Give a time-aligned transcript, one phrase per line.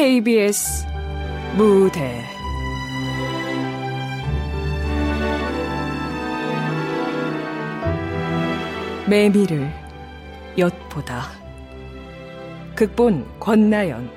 [0.00, 0.86] KBS
[1.58, 2.22] 무대.
[9.06, 9.70] 매미를
[10.56, 11.24] 엿보다.
[12.74, 14.10] 극본 권나연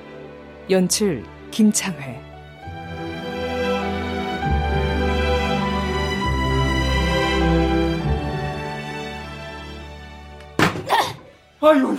[0.70, 2.18] 연출 김창회
[11.66, 11.96] 아유,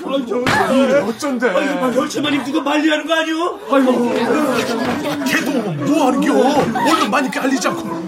[0.48, 1.52] 아유, 어쩐데?
[1.94, 3.60] 별채마님 누가 말리하는 거 아니오?
[3.72, 6.34] 아유, 걔도 뭐 하는겨?
[6.34, 8.06] 얼른 많이 깔리지 않고.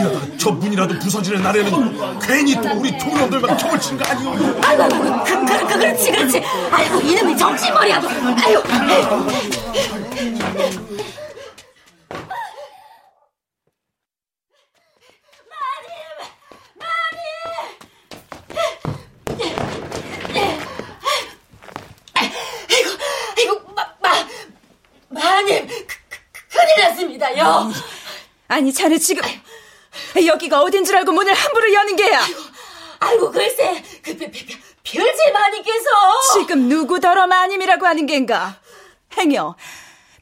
[0.00, 4.30] 이러다가 저 문이라도 부서지는 날에는 괜히 또 우리 동료들과 격을 치는 거 아니오?
[4.62, 6.42] 아이고, 아이고, 그, 그, 그, 그렇지, 그렇지.
[6.70, 7.96] 아이고, 이놈이 정신머리야.
[7.96, 9.26] 아이고, 아이고.
[22.14, 22.90] 아이고,
[23.36, 24.10] 아이고, 마, 마,
[25.08, 27.70] 마님, 그, 그, 큰일 났습니다요.
[28.58, 29.22] 아니 자네 지금
[30.26, 32.20] 여기가 어딘 줄 알고 문을 함부로 여는 게야?
[32.98, 34.46] 아이고, 글쎄, 그, 별, 별,
[34.82, 35.86] 별제 마님께서.
[36.34, 38.60] 지금 누구더러 마님이라고 하는 겐가?
[39.16, 39.54] 행여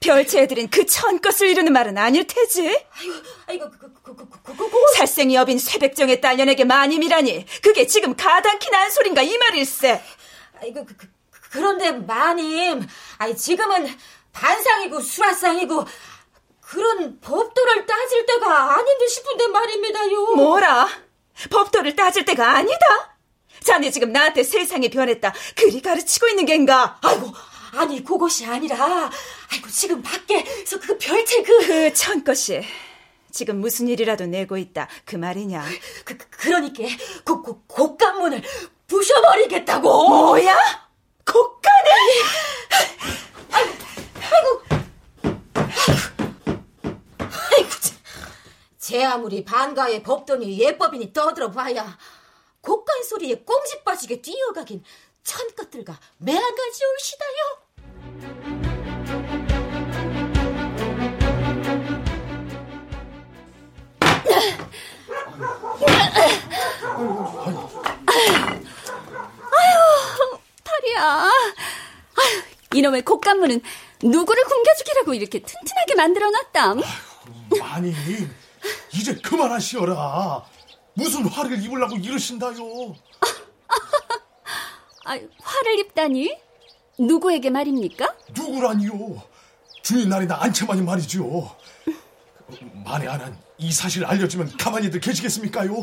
[0.01, 2.79] 별채 애들은 그 천것을 이루는 말은 아닐 테지?
[2.99, 3.15] 아이고,
[3.47, 8.15] 아이고, 그, 그, 그, 그, 그, 그, 그, 살생이 여빈 쇠백정의 딸년에게 마님이라니 그게 지금
[8.15, 10.03] 가당키 난 소린가 이 말일세?
[10.61, 11.09] 아이고, 그, 그,
[11.53, 13.97] 그런데 마님, 아니, 지금은
[14.35, 15.87] 반상이고 수라상이고,
[16.69, 20.35] 그런 법도를 따질 때가 아닌 듯 싶은데 말입니다요.
[20.35, 20.89] 뭐라
[21.49, 23.17] 법도를 따질 때가 아니다
[23.63, 27.33] 자네 지금 나한테 세상이 변했다 그리 가르치고 있는 겐가 아이고,
[27.73, 29.11] 아니, 그것이 아니라,
[29.53, 32.63] 아이고, 지금 밖에서 그 별채 그, 그 천것이
[33.31, 35.65] 지금 무슨 일이라도 내고 있다 그 말이냐
[36.05, 36.83] 그, 그 그러니까,
[37.25, 38.43] 그, 그, 곡간문을
[38.89, 40.09] 부셔버리겠다고.
[40.09, 40.57] 뭐야?
[41.25, 41.91] 곡간을?
[43.53, 43.77] 아이고,
[44.27, 46.16] 참.
[48.87, 51.99] 제 아무리 반가의 법도니 예법이니 떠들어 봐야
[52.61, 54.85] 곡간 소리에 꽁지 빠지게 뛰어가긴
[55.25, 57.27] 천것들과 매한가지 올시다요.
[70.63, 71.03] 탈이야.
[71.03, 72.43] 아휴,
[72.73, 73.61] 이놈의 곡간문은
[74.05, 76.83] 누구를 굶겨주기라고 이렇게 튼튼하게 만들어놨담.
[77.63, 77.93] 아니,
[78.95, 80.45] 이제 그만하시어라.
[80.95, 82.95] 무슨 화를 입으려고 이러신다요?
[85.05, 86.37] 아, 화를 입다니?
[86.99, 88.15] 누구에게 말입니까?
[88.35, 89.23] 누구라니요?
[89.83, 91.55] 주인 날이나 안채만이 말이죠.
[92.85, 95.83] 만에 안 한 이 사실 알려주면 가만히들 계시겠습니까요?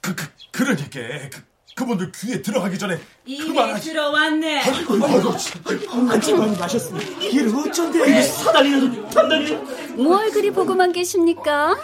[0.00, 0.88] 그, 그, 그러니까
[1.28, 1.44] 그,
[1.74, 3.90] 그분들 귀에 들어가기 전에 그만하시.
[3.90, 5.32] 들어왔네 아이고, 아이고.
[6.10, 9.52] 안채마님 마셨으니 이를 어쩐데 사다리라도 단단히
[9.94, 11.76] 뭘 그리 보고만 계십니까?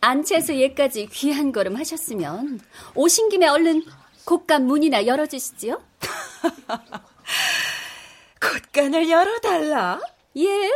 [0.00, 2.60] 안채에서 얘까지 귀한 걸음 하셨으면
[2.94, 3.84] 오신 김에 얼른
[4.24, 5.80] 곡간 문이나 열어주시지요.
[8.40, 10.00] 곡간을 열어달라
[10.38, 10.70] 예?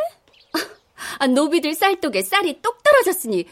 [1.18, 3.46] 아, 노비들 쌀독에 쌀이 똑 떨어졌으니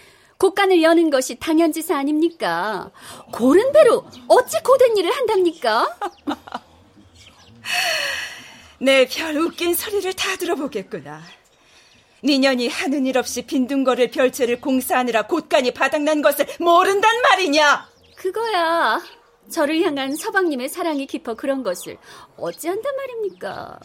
[0.45, 2.91] 곡간을 여는 것이 당연지사 아닙니까?
[3.33, 5.99] 고른 배로 어찌 고된 일을 한답니까?
[8.79, 11.23] 내별 웃긴 소리를 다 들어보겠구나
[12.23, 19.01] 니년이 하는 일 없이 빈둥거릴 별채를 공사하느라 곳간이 바닥난 것을 모른단 말이냐 그거야.
[19.51, 21.97] 저를 향한 서방님의 사랑이 깊어 그런 것을
[22.37, 23.81] 어찌한단 말입니까?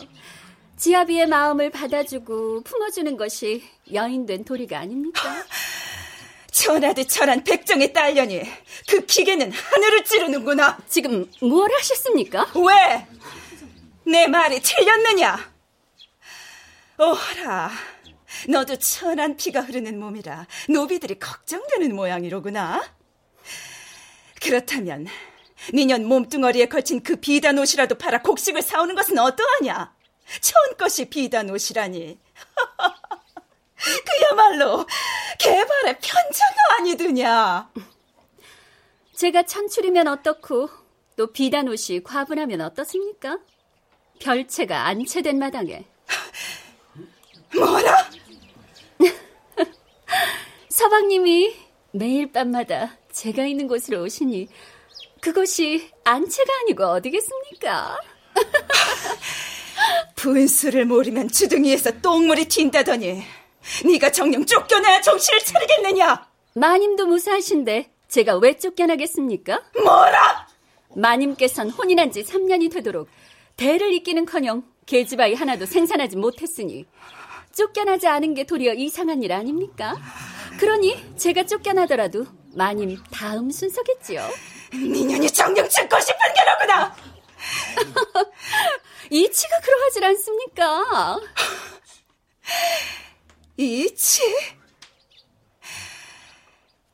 [0.76, 5.22] 지아비의 마음을 받아주고 품어주는 것이 여인된 도리가 아닙니까?
[6.52, 8.44] 천하드 천한 백정의 딸려니
[8.88, 12.52] 그 기계는 하늘을 찌르는구나 지금 뭘 하셨습니까?
[12.56, 13.08] 왜?
[14.06, 15.52] 내 말이 틀렸느냐?
[16.98, 17.72] 오라,
[18.48, 22.84] 너도 천한 피가 흐르는 몸이라 노비들이 걱정되는 모양이로구나.
[24.42, 25.08] 그렇다면
[25.74, 29.94] 니년 몸뚱어리에 걸친 그 비단 옷이라도 팔아 곡식을 사오는 것은 어떠하냐?
[30.42, 32.20] 천것이 비단 옷이라니.
[34.06, 34.86] 그야말로
[35.38, 37.70] 개발의 편차가 아니더냐.
[39.16, 40.70] 제가 천출이면 어떻고
[41.16, 43.40] 또 비단 옷이 과분하면 어떻습니까?
[44.20, 45.86] 별채가 안채된 마당에
[47.56, 48.10] 뭐라?
[50.70, 51.56] 서방님이
[51.92, 54.48] 매일 밤마다 제가 있는 곳으로 오시니
[55.22, 58.00] 그것이 안채가 아니고 어디겠습니까?
[60.16, 63.24] 분수를 모르면 주둥이에서 똥물이 튄다더니
[63.86, 66.28] 네가 정령 쫓겨나야 정신을 차리겠느냐?
[66.54, 69.62] 마님도 무사하신데 제가 왜 쫓겨나겠습니까?
[69.84, 70.48] 뭐라?
[70.96, 73.08] 마님께선 혼인한 지 3년이 되도록
[73.56, 76.86] 대를 잇기는커녕 계집아이 하나도 생산하지 못했으니
[77.54, 79.96] 쫓겨나지 않은 게 도리어 이상한 일 아닙니까?
[80.60, 82.26] 그러니 제가 쫓겨나더라도
[82.56, 84.28] 마님 다음 순서겠지요.
[84.74, 86.96] 미년이 정령 찾고 싶은 게로구나.
[89.12, 91.20] 이치가 그러하질 않습니까?
[93.60, 94.22] 이치?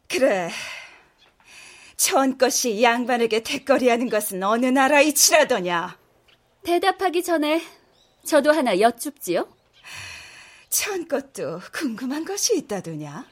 [0.09, 0.49] 그래.
[1.95, 5.95] 처원 것이 양반에게 대거리하는 것은 어느 나라 이치라더냐?
[6.63, 7.61] 대답하기 전에
[8.25, 9.47] 저도 하나 여쭙지요.
[10.69, 13.29] 처원 것도 궁금한 것이 있다더냐?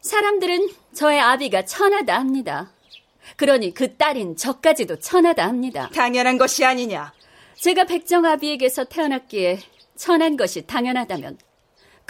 [0.00, 2.72] 사람들은 저의 아비가 천하다 합니다.
[3.36, 5.90] 그러니 그 딸인 저까지도 천하다 합니다.
[5.94, 7.12] 당연한 것이 아니냐?
[7.56, 9.60] 제가 백정 아비에게서 태어났기에
[9.94, 11.36] 천한 것이 당연하다면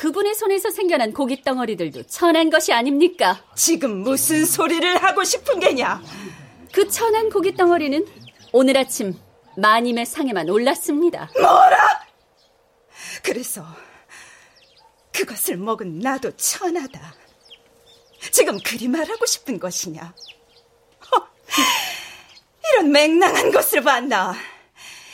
[0.02, 3.40] 그분의 손에서 생겨난 고깃 덩어리들도 천한 것이 아닙니까?
[3.54, 6.02] 지금 무슨 소리를 하고 싶은 게냐?
[6.72, 8.04] 그 천한 고깃 덩어리는
[8.50, 9.16] 오늘 아침
[9.56, 11.31] 마님의 상에만 올랐습니다.
[11.40, 12.04] 뭐라?
[13.22, 13.64] 그래서
[15.12, 17.14] 그것을 먹은 나도 천하다.
[18.32, 20.02] 지금 그리 말하고 싶은 것이냐?
[21.12, 21.28] 허,
[22.72, 24.34] 이런 맹랑한 것을 봤나?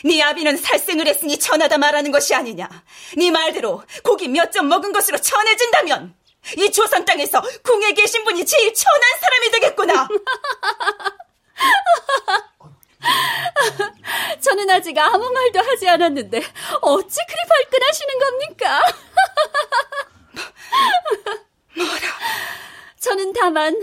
[0.02, 2.70] 네 아비는 살생을 했으니 천하다 말하는 것이 아니냐?
[3.16, 6.14] 네 말대로 고기 몇 점 먹은 것으로 천해진다면
[6.56, 10.08] 이 조선 땅에서 궁에 계신 분이 제일 천한 사람이 되겠구나.
[14.40, 16.42] 저는 아직 아무 말도 하지 않았는데
[16.80, 18.82] 어찌 그리 발끈하시는 겁니까?
[21.76, 22.00] 뭐라?
[23.00, 23.76] 저는 다만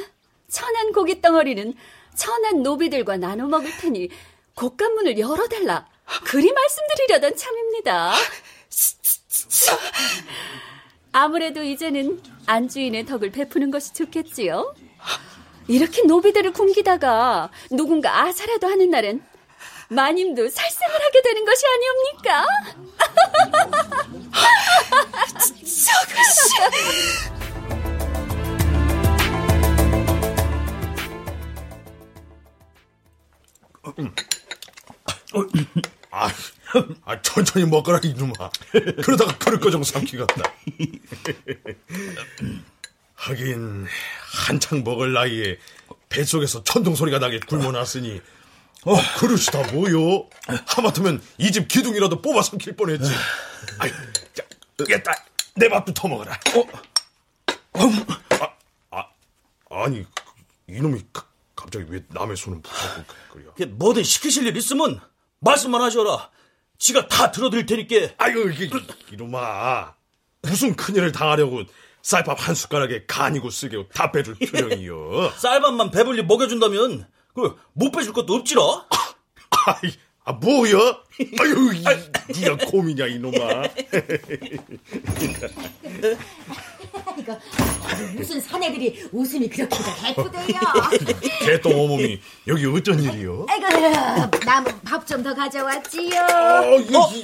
[0.49, 1.73] 천한 고깃 덩어리는
[2.15, 4.09] 천한 노비들과 나눠 먹을 테니
[4.55, 5.87] 곡간문을 열어달라
[6.25, 8.13] 그리 말씀드리려던 참입니다.
[11.11, 14.75] 아무래도 이제는 안주인의 덕을 베푸는 것이 좋겠지요.
[15.67, 19.23] 이렇게 노비들을 굶기다가 누군가 아사라도 하는 날엔
[19.89, 22.45] 마님도 살생을 하게 되는 것이 아니옵니까?
[25.61, 26.55] 저것이...
[36.11, 36.29] 아,
[37.05, 38.33] 아, 천천히 먹거라 이놈아.
[39.03, 40.43] 그러다가 그릇 거정 삼키겠다.
[43.15, 43.87] 하긴
[44.47, 45.57] 한창 먹을 나이에
[46.09, 48.21] 뱃속에서 천둥 소리가 나게 굶어놨으니
[48.85, 50.29] 어, 그릇이 다 뭐요?
[50.67, 53.09] 하마터면 이 집 기둥이라도 뽑아 삼킬 뻔했지.
[53.79, 53.89] 아이,
[54.33, 54.43] 자,
[54.89, 55.11] 얘따
[55.55, 56.33] 내 밥도 더 먹어라.
[56.53, 57.87] 어?
[58.39, 58.53] 아,
[58.91, 59.05] 아,
[59.83, 60.05] 아니
[60.67, 61.01] 이놈이
[61.55, 63.53] 갑자기 왜 남의 손을 붙잡고 그래요?
[63.69, 64.99] 뭐든 시키실 일 있으면
[65.39, 66.29] 말씀만 하셔라.
[66.77, 68.13] 지가 다 들어드릴 테니까.
[68.17, 68.69] 아유, 이게,
[69.11, 69.93] 이놈아.
[70.41, 71.63] 무슨 큰일을 당하려고
[72.01, 75.31] 쌀밥 한 숟가락에 간이고 쓰게고 다 빼줄 표정이요.
[75.37, 78.61] 쌀밥만 배불리 먹여준다면, 그, 못 빼줄 것도 없지라?
[79.67, 79.91] 아이,
[80.25, 80.73] 아, 뭐야?
[81.39, 81.83] 아유, 이,
[82.33, 83.63] 니가 곰이냐, 이놈아.
[87.17, 87.39] 이거
[88.15, 89.77] 무슨 사내들이 웃음이 그렇게
[90.09, 90.59] 예쁘대요.
[91.45, 93.45] 개똥 어머니, 여기 어쩐 일이요?
[93.47, 93.67] 아이고,
[94.43, 96.21] 남은 밥좀 더 가져왔지요.
[96.21, 97.21] 어, 이,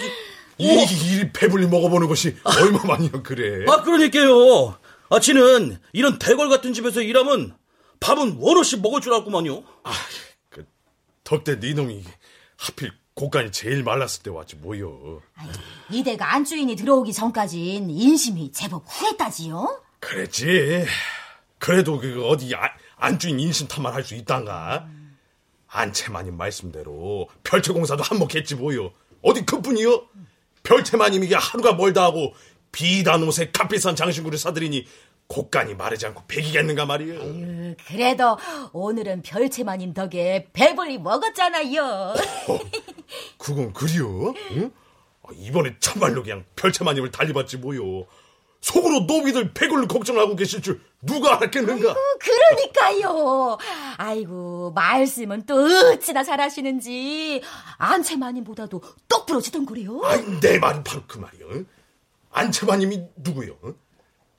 [0.60, 3.66] 이, 이, 이, 이 배불리 먹어보는 것이 얼마만이야, 그래.
[3.68, 4.78] 아, 그러니까요.
[5.10, 7.56] 아, 지는 이런 대궐 같은 집에서 일하면
[8.00, 9.64] 밥은 원없이 먹을 줄 알구만요.
[9.84, 9.92] 아,
[10.50, 10.66] 그,
[11.24, 12.04] 덕대 네 놈이
[12.62, 15.22] 하필 고간이 제일 말랐을 때 왔지, 뭐요.
[15.90, 19.84] 이대가 안주인이 들어오기 전까진 인심이 제법 후했다지요?
[20.00, 20.86] 그랬지.
[21.58, 24.88] 그래도 그 어디 안, 안주인 인심탄만 할 수 있단가?
[25.68, 28.92] 안채마님 말씀대로 별채공사도 한몫했지 뭐요.
[29.24, 30.04] 어디 그뿐이요?
[30.64, 32.34] 별채마님 이게 하루가 멀다 하고
[32.72, 34.86] 비단 옷에 값비싼 장신구를 사들이니
[35.32, 37.22] 곡간이 마르지 않고 배기겠는가 말이요.
[37.22, 38.38] 아유, 그래도
[38.74, 41.82] 오늘은 별채마님 덕에 배불리 먹었잖아요.
[41.84, 42.60] 어,
[43.38, 44.34] 그건 그리요?
[44.52, 44.72] 응?
[45.24, 48.06] 아, 이번에 참말로 그냥 별채마님을 달리봤지 뭐요.
[48.60, 51.96] 속으로 노비들 배골 걱정하고 계실 줄 누가 알았겠는가?
[52.20, 53.58] 그러니까요.
[53.98, 55.56] 아이고 말씀은 또
[55.94, 57.42] 어찌나 잘하시는지
[57.78, 60.02] 안채마님보다도 똑 부러지던 거래요.
[60.04, 61.64] 아이, 내 말이 바로 그 말이요.
[62.32, 63.56] 안채마님이 누구요?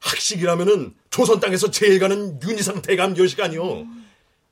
[0.02, 3.86] 학식이라면은 조선 땅에서 제일 가는 윤희상 대감 여시간이요.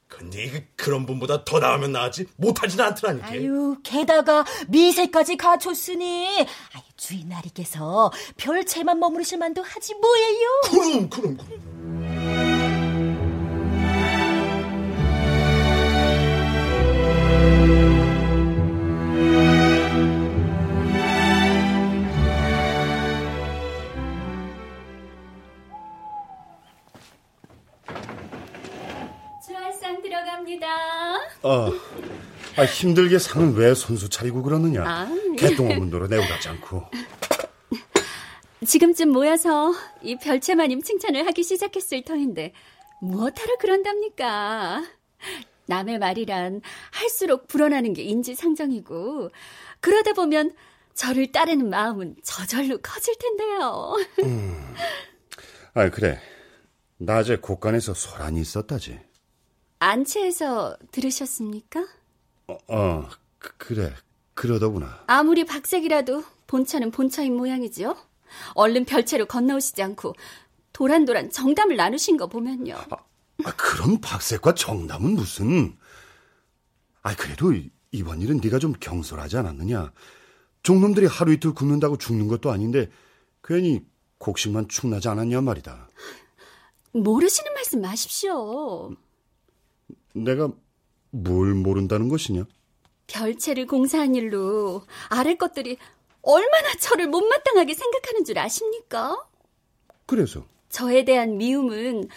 [0.07, 3.29] 근데 그, 그런 분보다 더 나으면 나았지 못하지는 않더라니까.
[3.29, 10.49] 아유, 게다가 미세까지 갖췄으니 아유, 주인나리께서 별채만 머무르실 만도 하지 뭐예요.
[10.65, 12.00] 그럼 그럼 그럼.
[30.51, 30.67] 들어갑니다.
[31.43, 31.73] 아,
[32.57, 34.83] 아, 힘들게 상은 왜 손수 차리고 그러느냐?
[34.85, 35.09] 아.
[35.39, 36.85] 개똥 없는 도로 내오가지 않고.
[38.67, 42.53] 지금쯤 모여서 이 별채마님 칭찬을 하기 시작했을 터인데
[43.01, 44.85] 무엇하러 그런답니까?
[45.67, 49.31] 남의 말이란 할수록 불어나는 게 인지상정이고
[49.81, 50.55] 그러다 보면
[50.95, 53.97] 저를 따르는 마음은 저절로 커질 텐데요.
[54.25, 54.75] 음.
[55.75, 56.21] 아 그래.
[56.99, 59.10] 낮에 곳간에서 소란이 있었다지.
[59.81, 61.87] 안채에서 들으셨습니까?
[62.49, 63.09] 어, 어
[63.39, 63.93] 그, 래
[64.35, 65.03] 그러더구나.
[65.07, 67.97] 아무리 박색이라도 본차는 본차인 모양이지요.
[68.55, 70.15] 얼른 별채로 건너오시지 않고
[70.73, 72.75] 도란도란 정담을 나누신 거 보면요.
[72.77, 72.97] 아,
[73.45, 75.77] 아 그런 박색과 정담은 무슨?
[77.03, 77.53] 아 그래도
[77.91, 79.93] 이번 일은 네가 좀 경솔하지 않았느냐?
[80.63, 82.91] 종놈들이 하루 이틀 굶는다고 죽는 것도 아닌데
[83.43, 83.85] 괜히
[84.19, 85.89] 곡식만 축나지 않았냐 말이다.
[86.93, 88.95] 모르시는 말씀 마십시오.
[90.15, 90.51] 내가
[91.11, 92.45] 뭘 모른다는 것이냐?
[93.07, 95.77] 별채를 공사한 일로 아래 것들이
[96.23, 99.17] 얼마나 저를 못마땅하게 생각하는 줄 아십니까?
[100.07, 100.45] 그래서?
[100.69, 102.09] 저에 대한 미움은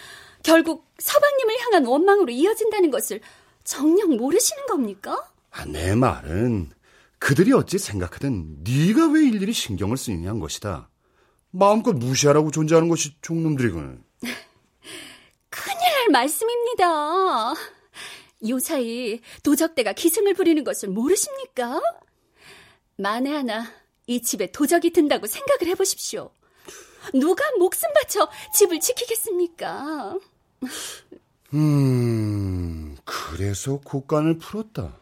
[0.44, 3.22] 결국 서방님을 향한 원망으로 이어진다는 것을
[3.64, 5.32] 정녕 모르시는 겁니까?
[5.52, 6.72] 아, 내 말은
[7.18, 10.90] 그들이 어찌 생각하든 네가 왜 일일이 신경을 쓰느냐는 것이다.
[11.52, 14.04] 마음껏 무시하라고 존재하는 것이 종놈들이군.
[15.50, 17.54] 큰일 날 말씀입니다.
[18.48, 21.82] 요사이 도적대가 기승을 부리는 것을 모르십니까?
[22.98, 23.66] 만에 하나
[24.08, 26.32] 이 집에 도적이 든다고 생각을 해보십시오.
[27.14, 30.18] 누가 목숨 바쳐 집을 지키겠습니까?
[31.54, 34.98] 음, 그래서 곡간을 풀었다.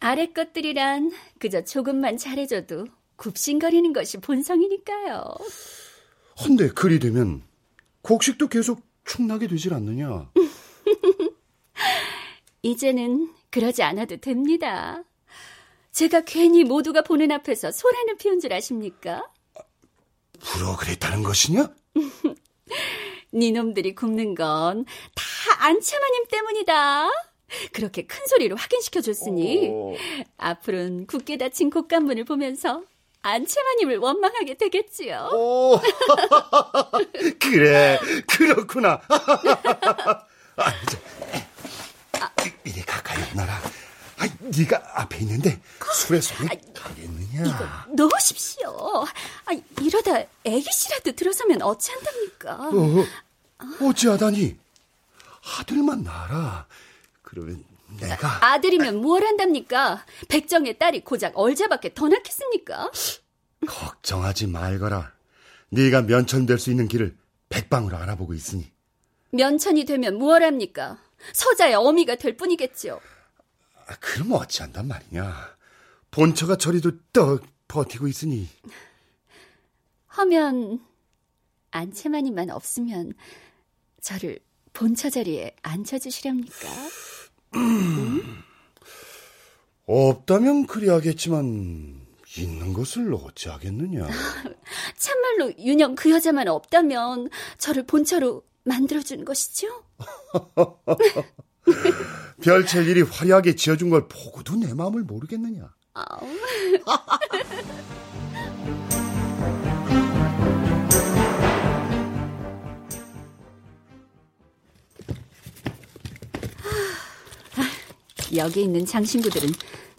[0.00, 2.86] 아래 것들이란 그저 조금만 잘해줘도
[3.16, 5.24] 굽신거리는 것이 본성이니까요.
[6.40, 7.42] 헌데 그리 되면
[8.02, 10.30] 곡식도 계속 축나게 되질 않느냐?
[12.64, 15.02] 이제는 그러지 않아도 됩니다.
[15.92, 19.30] 제가 괜히 모두가 보는 앞에서 소란을 피운 줄 아십니까?
[20.40, 21.68] 불어 그랬다는 것이냐?
[23.34, 27.08] 니놈들이 굽는 건 다 안채마님 때문이다.
[27.72, 29.94] 그렇게 큰 소리로 확인시켜 줬으니 오.
[30.38, 32.82] 앞으로는 굳게 닫힌 곡간문을 보면서
[33.22, 35.30] 안채마님을 원망하게 되겠지요.
[35.32, 35.78] 오.
[37.40, 39.00] 그래, 그렇구나.
[40.56, 40.72] 아,
[42.64, 43.52] 이리 가까이 오너라.
[44.18, 44.28] 아,
[44.58, 45.60] 네가 앞에 있는데
[45.94, 47.44] 술에 손이 가겠느냐?
[47.44, 49.04] 이거 넣으십시오.
[49.46, 52.70] 아, 이러다 애기씨라도 들어서면 어찌한답니까?
[52.70, 54.56] 어, 어찌하다니?
[55.58, 56.66] 아들만 낳아라.
[57.22, 57.64] 그러면
[58.00, 60.04] 내가 아들이면 뭘 한답니까?
[60.28, 62.90] 백정의 딸이 고작 얼자밖에 더 낳겠습니까?
[63.66, 65.12] 걱정하지 말거라.
[65.70, 67.16] 네가 면천될 수 있는 길을
[67.48, 68.70] 백방으로 알아보고 있으니.
[69.30, 70.98] 면천이 되면 뭘 합니까?
[71.32, 73.00] 서자의 어미가 될 뿐이겠지요.
[73.86, 75.56] 아, 그럼 어찌한단 말이냐.
[76.10, 78.48] 본처가 저리도 떡 버티고 있으니.
[80.06, 80.80] 하면
[81.70, 83.14] 안채만이만 없으면
[84.00, 84.38] 저를
[84.72, 86.68] 본처 자리에 앉혀주시렵니까?
[87.56, 88.42] 음?
[89.86, 92.04] 없다면 그리하겠지만
[92.36, 94.08] 있는 것을 어찌하겠느냐.
[94.96, 99.84] 참말로 윤영 그 여자만 없다면 저를 본처로 만들어주는 것이죠?
[102.42, 105.70] 별채 일이 화려하게 지어준 걸 보고도 내 마음을 모르겠느냐.
[118.36, 119.50] 여기 있는 장신구들은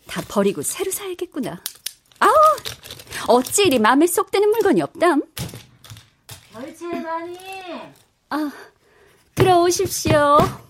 [0.07, 1.62] 다 버리고 새로 사야겠구나.
[2.19, 2.34] 아우,
[3.27, 5.24] 어찌 이리 마음에 쏙 드는 물건이 없담?
[6.51, 7.39] 별채만이.
[8.29, 8.51] 아,
[9.36, 10.64] 들어오십시오.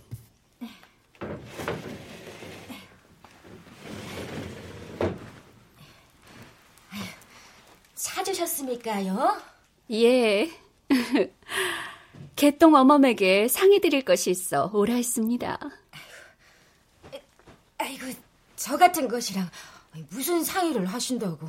[8.16, 9.42] 찾으셨습니까요?
[9.92, 10.50] 예.
[12.38, 15.60] 개똥 어멈에게 상의 드릴 것이 있어 오라 했습니다.
[17.78, 18.06] 아이고,
[18.56, 19.50] 저 같은 것이랑
[20.10, 21.48] 무슨 상의를 하신다고.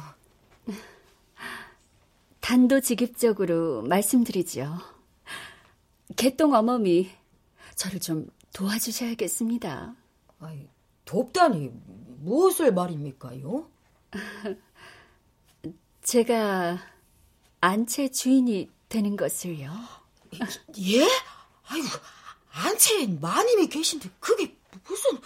[2.41, 4.77] 단도직입적으로 말씀드리죠.
[6.17, 7.11] 개똥 어멈이
[7.77, 9.95] 저를 좀 도와주셔야겠습니다.
[10.41, 10.69] 아이,
[11.05, 11.71] 돕다니
[12.21, 13.71] 무엇을 말입니까요?
[16.07, 16.79] 제가
[17.61, 19.73] 안채 주인이 되는 것을요.
[20.79, 21.03] 예?
[21.67, 21.83] 아유,
[22.53, 25.19] 안채에 마님이 계신데 그게 무슨...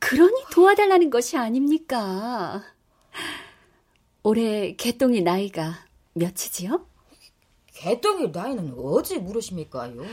[0.00, 2.62] 그러니 도와달라는 것이 아닙니까?
[4.22, 6.86] 올해 개똥이 나이가 몇이지요?
[7.72, 10.04] 개똥이 나이는 어찌 물으십니까요?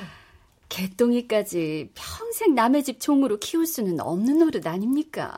[0.70, 5.38] 개똥이까지 평생 남의 집 종으로 키울 수는 없는 노릇 아닙니까?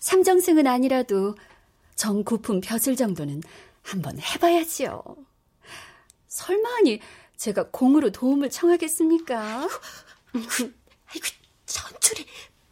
[0.00, 1.36] 삼정승은 아니라도
[1.94, 3.42] 정구품 벼슬 정도는
[3.82, 5.02] 한번 해봐야지요.
[6.26, 7.00] 설마니
[7.36, 9.68] 제가 공으로 도움을 청하겠습니까?
[10.34, 11.26] 아이고,
[11.66, 12.26] 전출이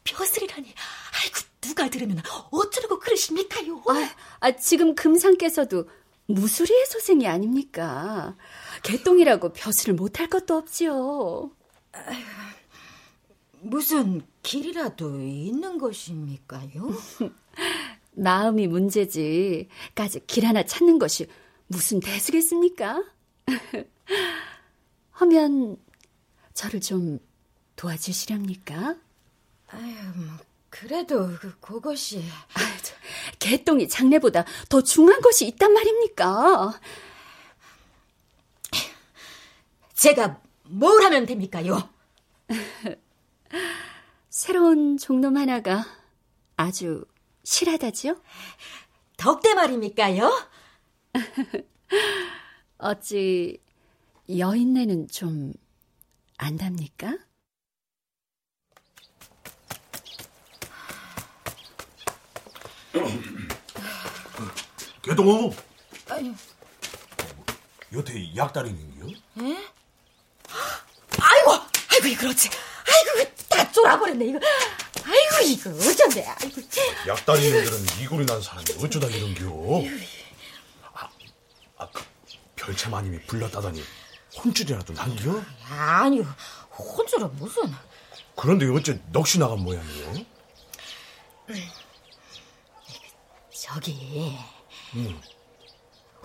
[0.05, 0.67] 벼슬이라니.
[0.67, 3.85] 아이고, 누가 들으면 어쩌려고 그러십니까요?
[3.88, 4.11] 아,
[4.41, 5.88] 아, 지금 금상께서도
[6.26, 8.37] 무수리의 소생이 아닙니까?
[8.83, 11.50] 개똥이라고 벼슬을 못할 것도 없지요.
[13.61, 16.91] 무슨 길이라도 있는 것입니까요?
[18.12, 19.69] 마음이 문제지.
[19.95, 21.26] 까지 길 하나 찾는 것이
[21.66, 23.02] 무슨 대수겠습니까?
[25.11, 25.76] 하면
[26.54, 27.19] 저를 좀
[27.76, 28.97] 도와주시렵니까?
[29.69, 30.37] 아유, 뭐
[30.69, 32.95] 그래도 그, 그것이 아유, 저,
[33.38, 36.78] 개똥이 장례보다 더 중요한 것이 있단 말입니까?
[39.95, 41.88] 제가 뭘 하면 됩니까요?
[44.28, 45.85] 새로운 종놈 하나가
[46.57, 47.04] 아주
[47.45, 48.21] 실하다지요?
[49.17, 50.31] 덕대 말입니까요?
[52.79, 53.59] 어찌
[54.29, 55.53] 여인네는 좀
[56.39, 57.19] 안답니까?
[65.03, 65.51] 개동어
[66.09, 66.33] 아유,
[67.93, 69.07] 여태 약다리는요?
[69.41, 69.57] 에?
[71.19, 71.53] 아이고,
[71.91, 72.49] 아이고, 그렇지.
[72.87, 74.39] 아이고, 다 쫄아버렸네, 이거.
[75.05, 76.61] 아이고, 이거 어쩐데, 아이고.
[77.07, 79.83] 약다리는들은 이골이 난 사람이 어쩌다 이런겨?
[80.95, 81.09] 아,
[81.79, 82.03] 아, 그
[82.57, 83.83] 별채마님이 불렀다더니
[84.43, 85.43] 혼쭐이라도 난겨?
[85.69, 86.25] 아니요,
[86.79, 87.63] 혼쭐은 무슨.
[88.37, 90.25] 그런데 어째 넋이 나간 모양이요?
[93.55, 94.37] 저기,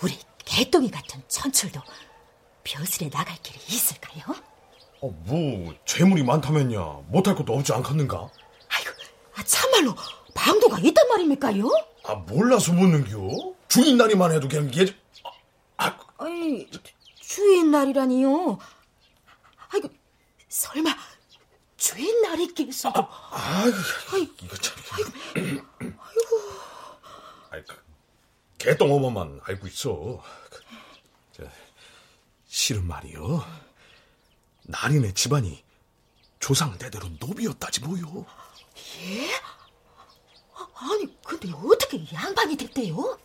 [0.02, 1.82] 우리 개똥이 같은 천출도
[2.64, 4.24] 벼슬에 나갈 길이 있을까요?
[5.02, 8.30] 어, 뭐 재물이 많다면야 못할 것도 없지 않겠는가?
[9.38, 9.96] 아이고, 아, 참말로
[10.34, 11.69] 방도가 있단 말입니까요?
[12.06, 13.54] 아 몰라서 묻는겨?
[13.67, 14.86] 주인 날이만 해도 그냥 예
[15.78, 16.67] 아, 아 니,
[17.19, 18.58] 주인 날이라니요.
[19.69, 19.89] 아이고,
[20.50, 20.95] 설마
[21.76, 23.08] 주인 날이겠어도.
[23.32, 23.78] 아이고,
[24.41, 24.76] 이거 참.
[25.36, 25.93] 아이고.
[27.52, 27.76] 아이, 그,
[28.58, 30.23] 개똥 어머만 알고 있어.
[30.50, 30.60] 그,
[31.34, 31.43] 저,
[32.47, 33.45] 실은 말이요.
[34.63, 35.63] 나린의 집안이
[36.39, 38.26] 조상 대대로 노비였다지 뭐요.
[39.02, 39.30] 예?
[40.76, 43.20] 아니, 근데 어떻게 양반이 됐대요?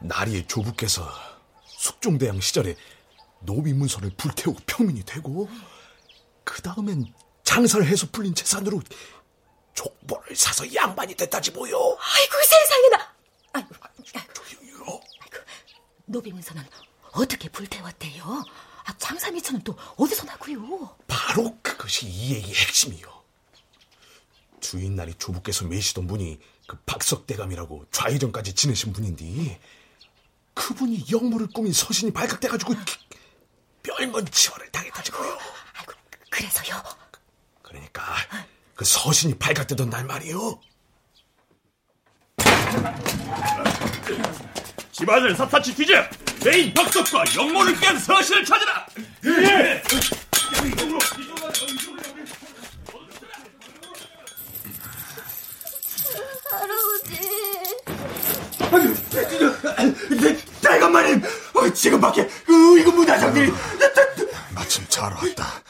[0.00, 1.08] 나리의 조부께서
[1.66, 2.76] 숙종대왕 시절에
[3.40, 5.48] 노비 문서를 불태우고 평민이 되고
[6.44, 7.12] 그 다음엔
[7.44, 8.80] 장사를 해서 풀린 재산으로
[9.74, 11.76] 족보를 사서 양반이 됐다지 뭐요.
[11.76, 13.14] 아이고, 세상에나.
[13.52, 13.74] 아이고,
[14.12, 15.00] 아이고, 조용히요.
[16.06, 16.64] 노비문서는
[17.12, 18.44] 어떻게 불태웠대요?
[18.84, 20.96] 아, 장사 미천은 또 어디서 나고요?
[21.06, 23.17] 바로 그것이 이 얘기의 핵심이요.
[24.60, 29.60] 주인날이 조부께서 매시던 분이 그 박석대감이라고 좌의전까지 지내신 분인데
[30.54, 32.74] 그분이 영모를 꾸민 서신이 발각돼가지고
[33.82, 35.38] 멸문 치화를 당했다지 뭐요.
[35.74, 35.92] 아이고,
[36.30, 36.82] 그래서요?
[37.62, 38.02] 그러니까
[38.74, 40.60] 그 서신이 발각되던 날 말이요.
[44.92, 46.04] 집안을 샅샅이 뒤져
[46.40, 48.86] 죄인 덕석과 영모를 깬 서신을 찾으라
[49.26, 49.82] 예!
[60.60, 61.22] 대감마님
[61.74, 63.52] 지금밖에 어, 이거 문화장들이
[64.54, 65.62] 마침 잘 왔다.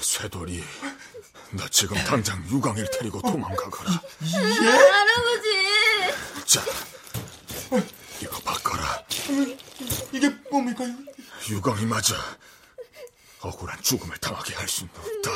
[0.00, 0.62] 쇠돌이
[1.50, 3.90] 나 지금 당장 유광일 데리고 도망가거라.
[4.32, 5.48] 할아버지!
[6.46, 6.62] 자
[8.20, 9.02] 이거 바꿔라.
[10.12, 10.84] 이게 뭡니까?
[11.48, 12.14] 유광이 맞아.
[13.40, 15.30] 억울한 죽음을 당하게 할 수는 없다.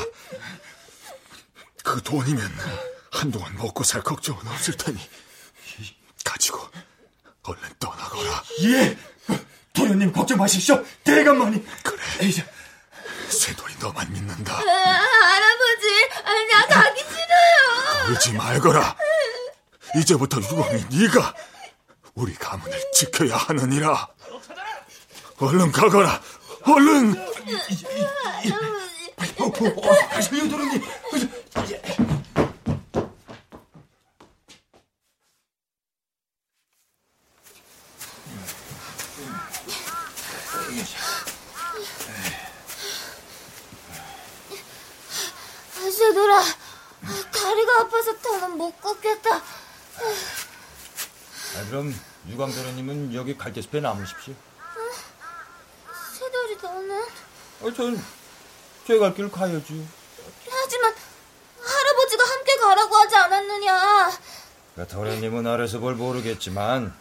[1.84, 2.50] 그 돈이면
[3.10, 4.98] 한동안 먹고 살 걱정은 없을 테니
[6.24, 6.68] 가지고
[7.42, 8.96] 얼른 떠나거라 예.
[9.72, 10.84] 도련님 걱정 마십시오.
[11.04, 11.64] 대감만이.
[11.82, 12.30] 그래
[13.28, 16.08] 쇠돌이 너만 믿는다 아, 할아버지!
[16.24, 18.10] 아, 나 가기 싫어요!
[18.10, 18.96] 울지 말거라.
[19.96, 21.34] 이제부터 유광이 네가
[22.14, 24.08] 우리 가문을 지켜야 하느니라.
[25.38, 26.20] 얼른 가거라.
[26.66, 27.14] 얼른.
[30.10, 30.82] 하세요, 도련님.
[46.00, 46.42] 쇠돌아,
[47.30, 49.36] 다리가 아파서 더는 못 걷겠다.
[49.36, 49.42] 아,
[51.68, 51.94] 그럼
[52.26, 54.34] 유광도련님은 여기 갈대숲에 남으십시오.
[56.18, 57.02] 쇠돌이 너는?
[57.02, 58.02] 아, 전
[58.86, 59.86] 제가 길 가야지.
[60.48, 60.94] 하지만
[61.62, 64.10] 할아버지가 함께 가라고 하지 않았느냐.
[64.76, 66.96] 그 도련님은 아래서 뭘 모르겠지만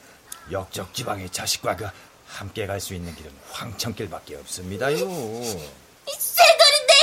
[0.51, 1.87] 역적 지방의 자식과 그
[2.27, 4.97] 함께 갈 수 있는 길은 황천길밖에 없습니다요.
[4.97, 6.93] 새거린데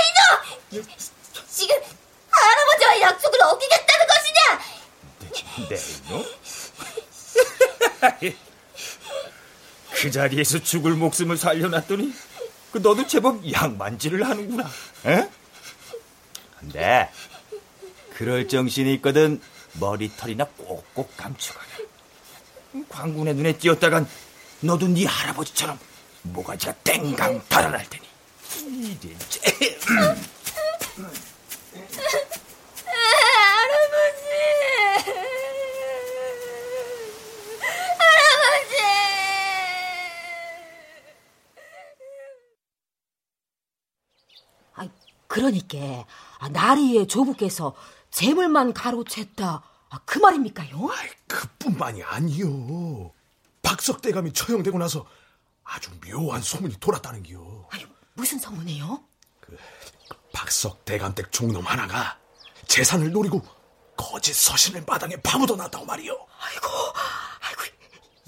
[0.73, 0.85] 이놈!
[1.57, 1.75] 지금
[2.31, 4.61] 할아버지와 약속을 어기겠다는 것이냐?
[5.71, 6.25] 네, 이놈?
[9.91, 12.13] 그 자리에서 죽을 목숨을 살려놨더니
[12.73, 14.71] 그 너도 제법 양만질을 하는구나.
[15.07, 15.31] 에?
[16.61, 17.11] 근데
[18.15, 19.41] 그럴 정신이 있거든
[19.81, 21.67] 머리털이나 꼭꼭 감추거나
[22.91, 24.07] 광군의 눈에 띄었다간
[24.61, 25.79] 너도 네 할아버지처럼
[26.21, 28.07] 모가지가 땡강 달아날 테니
[28.93, 29.17] 이제
[45.37, 46.07] 그러니까
[46.39, 47.75] 아, 나리의 조부께서
[48.11, 49.63] 재물만 가로챘다.
[49.91, 50.89] 아, 그 말입니까요?
[51.27, 53.13] 그뿐만이 아니요.
[53.63, 55.07] 박석대감이 처형되고 나서
[55.63, 57.69] 아주 묘한 소문이 돌았다는기요.
[57.71, 59.05] 아유, 무슨 소문이요?
[60.33, 62.19] 박석대감 댁 종놈 하나가
[62.67, 63.43] 재산을 노리고
[63.95, 66.13] 거짓 서신을 마당에 파묻어 놨다고 말이요.
[66.13, 66.69] 아이고,
[67.41, 67.63] 아이고,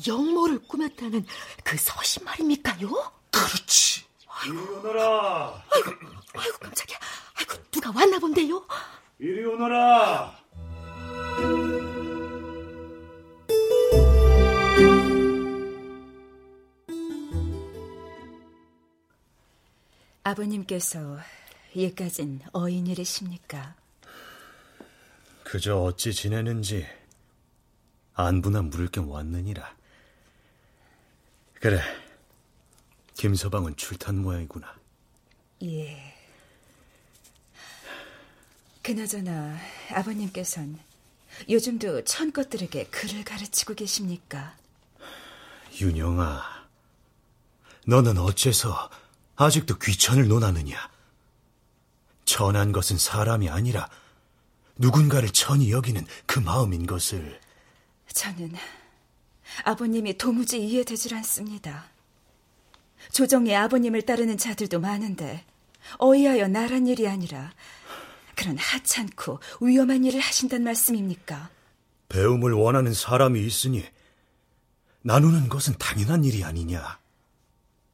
[0.07, 1.25] 영모를 꾸몄다는
[1.65, 3.13] 그 서신 말입니까요?
[3.31, 4.05] 그렇지.
[4.45, 5.65] 이리 오너라.
[5.73, 6.99] 아이고, 아이고, 깜짝이야.
[7.35, 8.67] 아이고, 누가 왔나 본데요?
[9.19, 10.39] 이리 오너라.
[20.25, 21.19] 아버님께서
[21.75, 23.75] 예까진 어인이르십니까?
[25.43, 26.87] 그저 어찌 지내는지
[28.13, 29.75] 안부나 물을 겸 왔느니라.
[31.55, 31.81] 그래,
[33.15, 34.77] 김서방은 출탄 모양이구나.
[35.63, 36.18] 예.
[38.89, 39.59] 그나저나
[39.91, 40.79] 아버님께선
[41.51, 44.57] 요즘도 천것들에게 글을 가르치고 계십니까?
[45.79, 46.43] 윤영아,
[47.87, 48.89] 너는 어째서
[49.37, 50.91] 아직도 귀천을 논하느냐?
[52.25, 53.91] 천한 것은 사람이 아니라
[54.77, 57.39] 누군가를 천히 여기는 그 마음인 것을
[58.15, 58.55] 저는
[59.65, 61.91] 아버님이 도무지 이해되질 않습니다.
[63.13, 65.45] 조정의 아버님을 따르는 자들도 많은데
[65.99, 67.53] 어이하여 나란 일이 아니라
[68.39, 71.51] 그런 하찮고 위험한 일을 하신단 말씀입니까?
[72.09, 73.85] 배움을 원하는 사람이 있으니
[75.03, 77.01] 나누는 것은 당연한 일이 아니냐.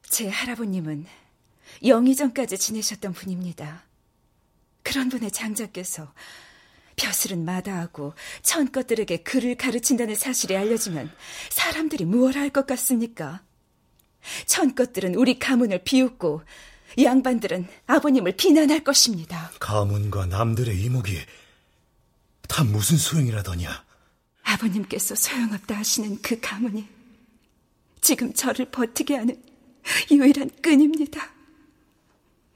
[0.07, 1.07] 제 할아버님은
[1.83, 3.85] 영의전까지 지내셨던 분입니다.
[4.83, 6.13] 그런 분의 장자께서
[6.95, 11.11] 벼슬은 마다하고 천것들에게 글을 가르친다는 사실이 알려지면
[11.49, 13.41] 사람들이 무엇 할 것 같습니까?
[14.45, 16.43] 천것들은 우리 가문을 비웃고
[17.03, 19.51] 양반들은 아버님을 비난할 것입니다.
[19.59, 21.19] 가문과 남들의 이목이
[22.47, 23.83] 다 무슨 소용이라더냐.
[24.43, 26.87] 아버님께서 소용없다 하시는 그 가문이
[28.01, 29.43] 지금 저를 버티게 하는
[30.11, 31.31] 유일한 끈입니다.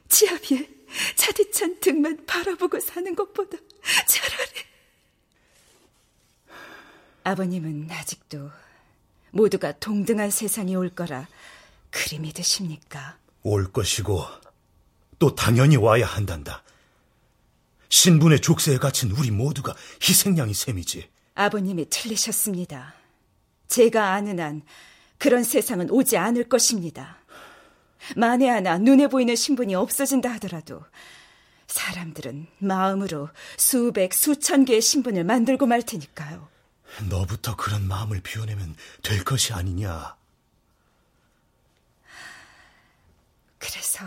[0.08, 0.69] 지아비의
[1.15, 3.58] 차디찬 등만 바라보고 사는 것보다
[4.08, 4.52] 차라리
[7.23, 8.52] 아버님은 아직도
[9.32, 11.28] 모두가 동등한 세상이 올 거라
[11.91, 13.17] 그리 믿으십니까?
[13.49, 14.23] 올 것이고
[15.17, 16.63] 또 당연히 와야 한단다.
[17.89, 21.09] 신분의 족쇄에 갇힌 우리 모두가 희생양이 셈이지.
[21.33, 22.93] 아버님이 틀리셨습니다.
[23.67, 24.62] 제가 아는 한
[25.17, 27.17] 그런 세상은 오지 않을 것입니다.
[28.15, 30.83] 만에 하나 눈에 보이는 신분이 없어진다 하더라도
[31.67, 36.47] 사람들은 마음으로 수백, 수천 개의 신분을 만들고 말 테니까요.
[37.09, 40.18] 너부터 그런 마음을 비워내면 될 것이 아니냐.
[43.59, 44.05] 그래서,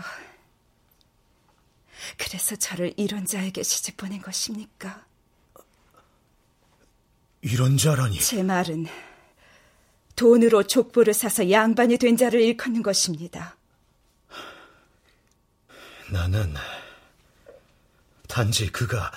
[2.17, 5.05] 그래서 저를 이런 자에게 시집 보낸 것입니까?
[7.41, 8.19] 이런 자라니.
[8.19, 8.87] 제 말은
[10.15, 13.57] 돈으로 족보를 사서 양반이 된 자를 일컫는 것입니다.
[16.11, 16.53] 나는
[18.27, 19.11] 단지 그가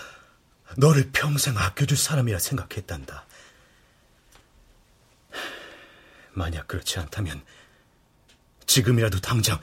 [0.77, 3.27] 너를 평생 아껴줄 사람이라 생각했단다.
[6.33, 7.43] 만약 그렇지 않다면
[8.67, 9.61] 지금이라도 당장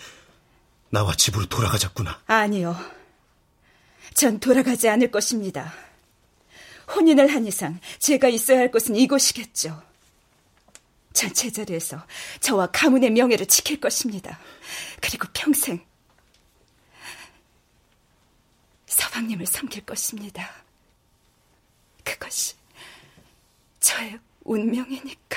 [0.94, 2.22] 나와 집으로 돌아가자꾸나.
[2.28, 2.78] 아니요.
[4.14, 5.74] 전 돌아가지 않을 것입니다.
[6.96, 9.82] 혼인을 한 이상 제가 있어야 할 곳은 이곳이겠죠.
[11.12, 12.06] 전 제자리에서
[12.42, 14.40] 저와 가문의 명예를 지킬 것입니다.
[15.02, 15.84] 그리고 평생
[18.86, 20.48] 서방님을 섬길 것입니다.
[22.04, 22.54] 그것이
[23.80, 25.33] 저의 운명이니까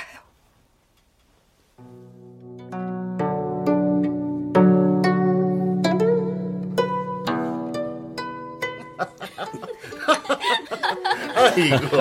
[11.61, 11.75] 요.
[11.75, 11.97] 아이고.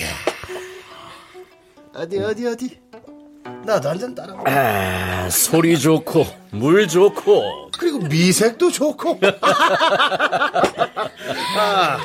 [0.00, 0.06] 야.
[1.94, 2.78] 어디 어디 어디.
[3.64, 4.34] 나도 한잔 따라.
[4.44, 9.18] 아, 소리 좋고 물 좋고 그리고 미색도 좋고.
[11.58, 11.98] 아.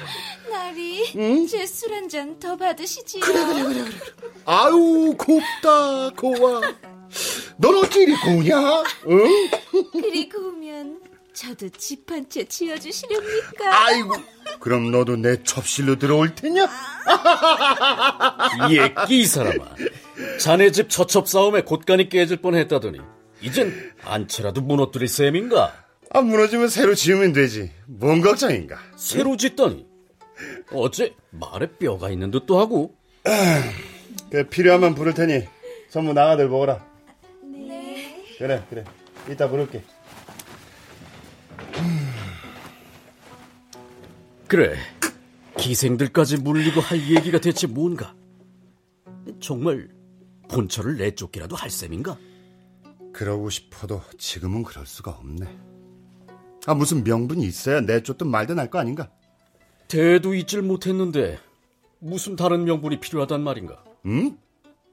[0.50, 1.48] 나리, 응?
[1.48, 3.22] 제술 한 잔 더 받으시지요.
[3.24, 3.96] 그래 그래 그래 그래.
[4.46, 6.62] 아유 곱다 고와.
[7.58, 8.58] 넌 어찌 이리 고우냐?
[9.08, 9.50] 응?
[9.92, 11.02] 그리 고우면
[11.34, 13.86] 저도 집 한 채 지어주시렵니까?
[13.86, 14.14] 아이고,
[14.62, 16.70] 그럼 너도 내 접실로 들어올 테냐?
[18.70, 19.76] 예끼 이 사람아.
[20.40, 23.00] 자네 집 처첩 싸움에 곳간이 깨질 뻔했다더니
[23.42, 25.74] 이젠 안채라도 무너뜨릴 셈인가?
[26.14, 27.72] 아 무너지면 새로 지으면 되지.
[27.88, 28.78] 뭔 걱정인가?
[28.96, 29.88] 새로 짓다니.
[30.72, 32.96] 어째 말에 뼈가 있는 듯도 하고.
[34.30, 35.48] 그 필요하면 부를 테니
[35.90, 36.86] 전부 나가들 먹어라.
[37.44, 38.24] 네.
[38.38, 38.84] 그래 그래.
[39.30, 39.82] 이따 부를게.
[44.52, 44.76] 그래.
[45.58, 48.14] 기생들까지 물리고 할 얘기가 대체 뭔가?
[49.40, 49.88] 정말
[50.50, 52.18] 본처를 내쫓기라도 할 셈인가?
[53.14, 55.46] 그러고 싶어도 지금은 그럴 수가 없네.
[56.66, 59.10] 아 무슨 명분이 있어야 내쫓든 말든 할 거 아닌가?
[59.88, 61.40] 대도 잊질 못했는데
[62.00, 63.82] 무슨 다른 명분이 필요하단 말인가?
[64.06, 64.38] 응?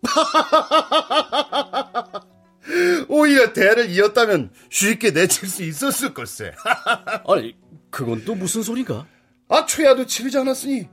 [3.08, 6.52] 오히려 대를 이었다면 쉽게 내칠 수 있었을 걸세.
[7.26, 7.56] 아니,
[7.90, 9.04] 그건 또 무슨 소리가?
[9.48, 10.88] 아, 최야도 치르지 않았으니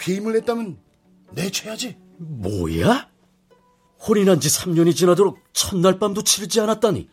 [0.00, 0.78] 회임을 냈다면
[1.32, 1.96] 내쳐야지.
[2.18, 3.08] 뭐야?
[4.06, 7.08] 혼인한 지 3년이 지나도록 첫날 밤도 치르지 않았다니.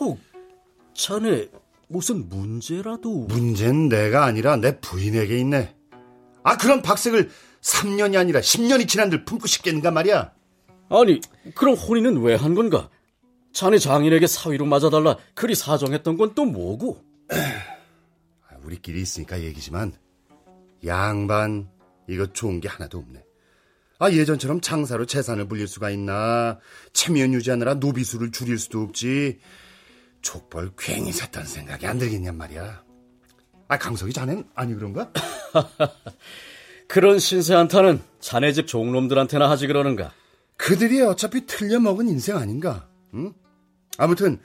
[0.00, 0.18] 혹
[0.94, 1.48] 자네
[1.88, 3.26] 무슨 문제라도?
[3.26, 5.76] 문제는 내가 아니라 내 부인에게 있네.
[6.42, 10.32] 아, 그럼 박색을 3년이 아니라 10년이 지난들 품고 싶겠는가 말이야.
[10.90, 11.20] 아니,
[11.54, 12.90] 그럼 혼인은 왜 한 건가?
[13.52, 16.98] 자네 장인에게 사위로 맞아달라 그리 사정했던 건 또 뭐고?
[18.64, 19.92] 아, 우리끼리 있으니까 얘기지만
[20.86, 21.68] 양반
[22.08, 23.22] 이거 좋은 게 하나도 없네.
[24.00, 26.58] 아 예전처럼 장사로 재산을 불릴 수가 있나?
[26.92, 29.38] 체면 유지하느라 노비수를 줄일 수도 없지.
[30.20, 32.82] 족벌 괜히 샀다는 생각이 안 들겠냔 말이야.
[33.68, 35.12] 아 강석이 자넨 아니 그런가?
[36.88, 40.12] 그런 신세 한타는 자네 집 종놈들한테나 하지 그러는가?
[40.56, 42.88] 그들이 어차피 틀려먹은 인생 아닌가?
[43.14, 43.32] 응?
[43.96, 44.40] 아무튼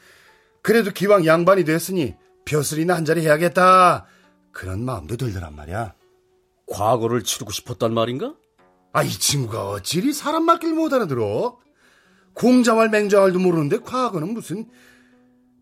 [0.62, 2.16] 그래도 기왕 양반이 됐으니
[2.50, 4.08] 벼슬이나 한 자리 해야겠다.
[4.52, 5.94] 그런 마음도 들더란 말이야.
[6.66, 8.34] 과거를 치르고 싶었단 말인가?
[8.92, 11.60] 아, 이 친구가 어찌리 사람 말길 못 알아들어?
[12.34, 14.68] 공자왈 맹자왈도 모르는데 과거는 무슨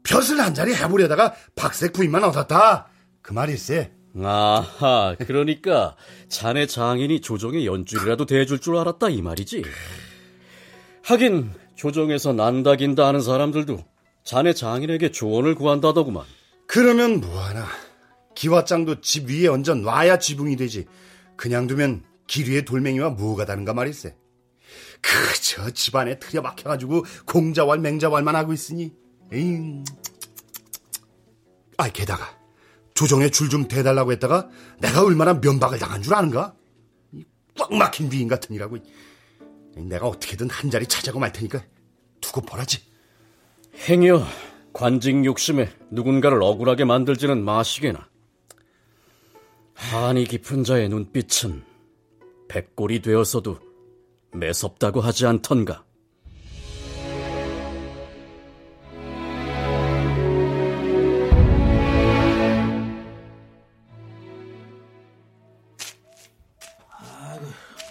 [0.04, 2.88] 벼슬 한 자리 해보려다가 박색 부인만 얻었다.
[3.22, 3.92] 그 말일세.
[4.24, 5.98] 아하, 그러니까
[6.30, 9.64] 자네 장인이 조정의 연줄이라도 대줄 줄 알았다 이 말이지.
[11.04, 13.78] 하긴 조정에서 난다긴다 하는 사람들도
[14.24, 16.24] 자네 장인에게 조언을 구한다더구만.
[16.78, 17.66] 그러면 뭐하나.
[18.36, 20.86] 기와장도 집 위에 얹어 놔야 지붕이 되지.
[21.36, 24.16] 그냥 두면 길 위에 돌멩이와 뭐가 다른가 말일세.
[25.02, 28.94] 그저 집안에 틀려박혀가지고 공자왈 맹자왈만 하고 있으니.
[29.32, 29.86] 에잉.
[31.78, 32.38] 아 게다가
[32.94, 34.48] 조정에 줄 좀 대달라고 했다가
[34.80, 36.54] 내가 얼마나 면박을 당한 줄 아는가?
[37.58, 38.78] 꽉 막힌 위인 같으니라고.
[39.78, 41.64] 내가 어떻게든 한 자리 찾아고 말 테니까
[42.22, 42.84] 두고 보라지.
[43.90, 44.24] 행여
[44.78, 48.08] 관직 욕심에 누군가를 억울하게 만들지는 마시게나.
[49.74, 51.66] 한이 깊은 자의 눈빛은
[52.48, 53.58] 백골이 되었어도
[54.34, 55.84] 매섭다고 하지 않던가.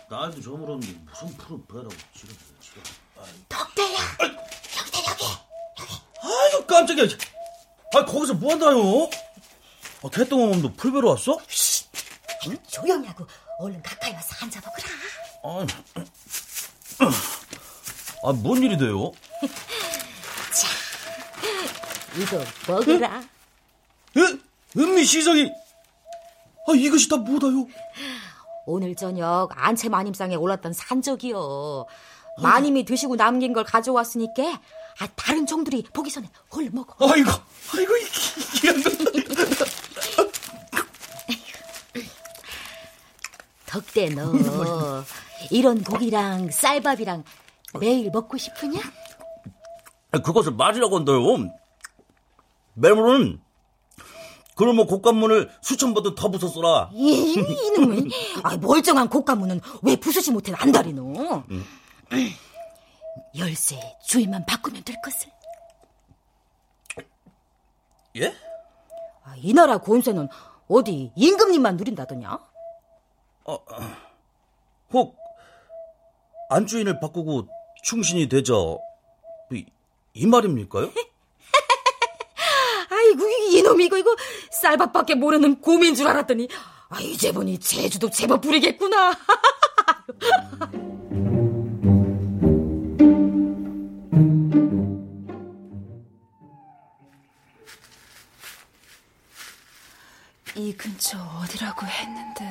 [0.09, 2.81] 날도 저물었는데 무슨 푸른 배라고 지금 지금.
[3.49, 4.56] 덕대야.
[6.66, 7.07] 깜짝이야.
[7.94, 9.09] 아 거기서 뭐 한다요?
[10.02, 11.38] 아, 개똥엄도 풀 베러 왔어?
[12.48, 12.57] 응?
[12.68, 13.26] 조용히 하고
[13.59, 14.87] 얼른 가까이 와서 앉아 보거라.
[15.44, 15.66] 아,
[18.29, 19.12] 아, 뭔 일이 돼요?
[20.52, 20.68] 자,
[22.18, 23.20] 이거 먹으라.
[24.16, 24.20] 에?
[24.76, 25.50] 은미 시장이
[26.68, 27.66] 아, 이것이 다 뭐다요?
[28.66, 31.87] 오늘 저녁 안채 마님상에 올랐던 산적이요.
[32.42, 34.61] 마님이 드시고 남긴 걸 가져왔으니까
[34.99, 36.95] 아, 다른 종들이 보기 전에 얼른 먹어.
[37.13, 37.31] 아이고,
[37.75, 37.93] 아이고
[38.57, 38.73] 이게
[43.67, 44.33] 덕대 너
[45.51, 47.25] 이런 고기랑 쌀밥이랑
[47.79, 48.81] 매일 먹고 싶으냐?
[50.25, 51.21] 그것을 말이라고 한다요.
[52.75, 53.41] 매물은
[54.55, 56.91] 그러면 곶감문을 수천 번도 더.
[56.95, 58.05] 이, 이놈의
[58.43, 61.45] 아, 멀쩡한 곶감문은 왜 부수지 못해 안달이노?
[61.51, 61.65] 음.
[63.37, 65.31] 열쇠 주인만 바꾸면 될 것을.
[68.16, 68.35] 예?
[69.24, 70.29] 아, 이 나라 권세는
[70.68, 72.38] 어디 임금님만 누린다더냐?
[73.44, 73.59] 어,
[74.92, 75.16] 혹
[76.48, 77.48] 안주인을 바꾸고
[77.83, 78.55] 충신이 되자
[79.52, 79.66] 이,
[80.14, 80.90] 이 말입니까요?
[82.90, 84.16] 아이고 이놈이 이거 이거
[84.50, 86.48] 쌀밥밖에 모르는 곰인 줄 알았더니
[86.88, 89.12] 아 이제 보니 제주도 제법 부리겠구나.
[100.77, 102.45] 이 근처 어디라고 했는데.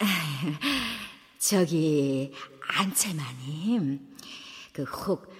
[1.38, 2.32] 저기
[2.68, 4.16] 안채마님
[4.72, 5.32] 그 혹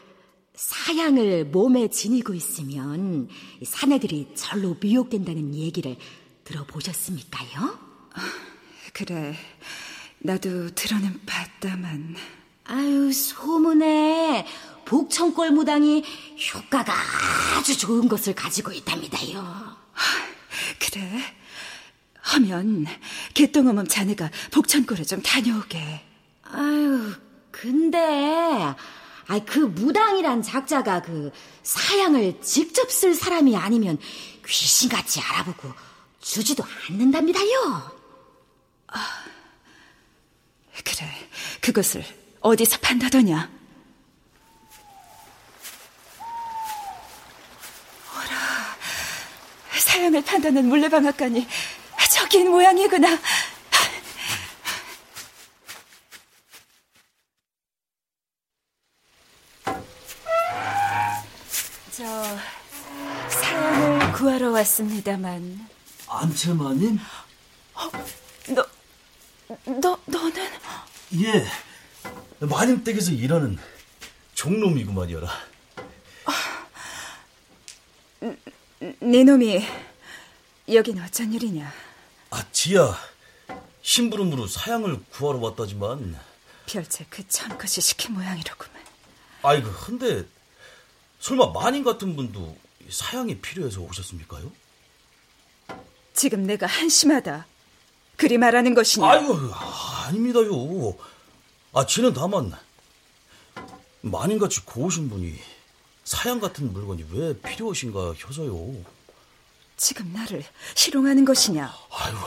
[0.55, 3.29] 사양을 몸에 지니고 있으면
[3.65, 5.97] 사내들이 절로 미혹된다는 얘기를
[6.45, 7.79] 들어보셨습니까요?
[8.93, 9.35] 그래,
[10.19, 12.15] 나도 들어는 봤다만.
[12.65, 14.47] 아유 소문에
[14.91, 16.03] 복청골 무당이
[16.53, 16.93] 효과가
[17.57, 19.77] 아주 좋은 것을 가지고 있답니다요.
[20.81, 21.23] 그래?
[22.23, 22.87] 하면
[23.35, 26.05] 개똥어멈 자네가 복천골에 좀 다녀오게.
[26.43, 27.15] 아유,
[27.53, 27.99] 근데
[29.29, 31.31] 아, 그 무당이란 작자가 그
[31.63, 33.97] 사양을 직접 쓸 사람이 아니면
[34.45, 35.73] 귀신같이 알아보고
[36.21, 37.97] 주지도 않는답니다요.
[38.89, 39.25] 아,
[40.85, 41.29] 그래,
[41.61, 42.05] 그것을
[42.41, 43.61] 어디서 판다더냐?
[48.17, 48.77] 어라,
[50.01, 51.47] 사양을 판다는 물레방앗간이
[52.11, 53.19] 저긴 모양이구나.
[61.93, 62.05] 저
[63.29, 65.69] 사연을 구하러 왔습니다만.
[66.09, 66.99] 안채마님?
[67.75, 67.91] 어,
[68.55, 68.67] 너,
[69.67, 70.51] 너, 너는?
[71.23, 71.47] 예,
[72.47, 73.59] 마님 댁에서 일하는
[74.33, 75.29] 종놈이구만이어라.
[79.01, 79.63] 네 놈이
[80.73, 81.73] 여긴 어쩐 일이냐?
[82.31, 82.97] 아, 지야.
[83.83, 86.19] 심부름으로 사양을 구하러 왔다지만.
[86.67, 88.81] 별채 그 참것이 시킨 모양이로구만.
[89.43, 90.25] 아이고, 근데
[91.21, 92.57] 설마 마님 같은 분도
[92.89, 94.51] 사양이 필요해서 오셨습니까요?
[96.15, 97.47] 지금 내가 한심하다.
[98.17, 99.07] 그리 말하는 것이냐?
[99.09, 100.97] 아이고, 아닙니다요.
[101.73, 102.53] 아, 지는 다만
[104.03, 105.39] 마님같이 고우신 분이
[106.05, 108.85] 사양 같은 물건이 왜 필요하신가 해서요.
[109.81, 110.45] 지금 나를
[110.77, 111.75] 희롱하는 것이냐?
[111.91, 112.19] 아이고,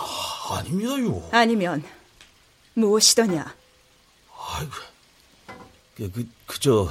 [0.56, 1.30] 아닙니다요.
[1.32, 1.84] 아니면
[2.74, 3.56] 무엇이더냐?
[4.36, 4.72] 아이고,
[5.96, 6.90] 그, 그, 그저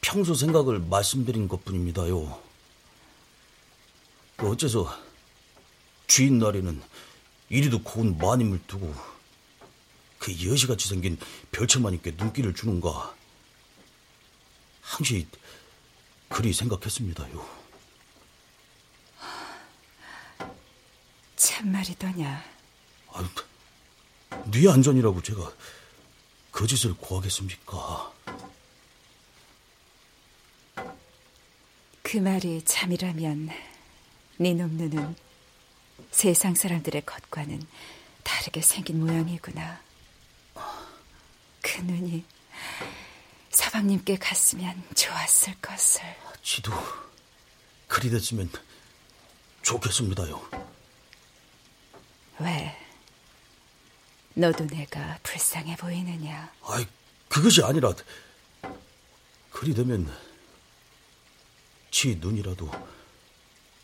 [0.00, 2.42] 평소 생각을 말씀드린 것뿐입니다요.
[4.36, 4.98] 그 어째서
[6.06, 6.82] 주인 날에는
[7.50, 8.94] 이리도 고운 마님을 두고
[10.18, 11.18] 그 여시같이 생긴
[11.52, 13.14] 별채마님께 눈길을 주는가
[14.80, 15.26] 항시
[16.30, 17.59] 그리 생각했습니다요.
[21.40, 22.44] 참말이더냐?
[23.12, 23.26] 아유,
[24.50, 25.50] 네 안전이라고 제가
[26.52, 28.12] 거짓을 고하겠습니까?
[32.02, 33.48] 그 말이 참이라면
[34.36, 35.16] 네놈 눈은
[36.10, 37.66] 세상 사람들의 것과는
[38.22, 39.80] 다르게 생긴 모양이구나.
[41.62, 42.22] 그 눈이
[43.48, 46.02] 서방님께 갔으면 좋았을 것을.
[46.42, 46.70] 지도
[47.88, 48.50] 그리 됐으면
[49.62, 50.79] 좋겠습니다요.
[52.40, 52.76] 왜?
[54.34, 56.52] 너도 내가 불쌍해 보이느냐?
[56.64, 56.86] 아이,
[57.28, 57.92] 그것이 아니라
[59.50, 60.10] 그리 되면
[61.90, 62.70] 지 눈이라도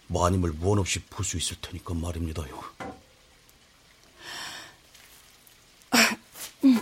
[0.08, 2.62] 마님을 무언 없이 볼 수 있을 테니까 말입니다요.
[5.90, 6.16] 아,
[6.64, 6.80] 음.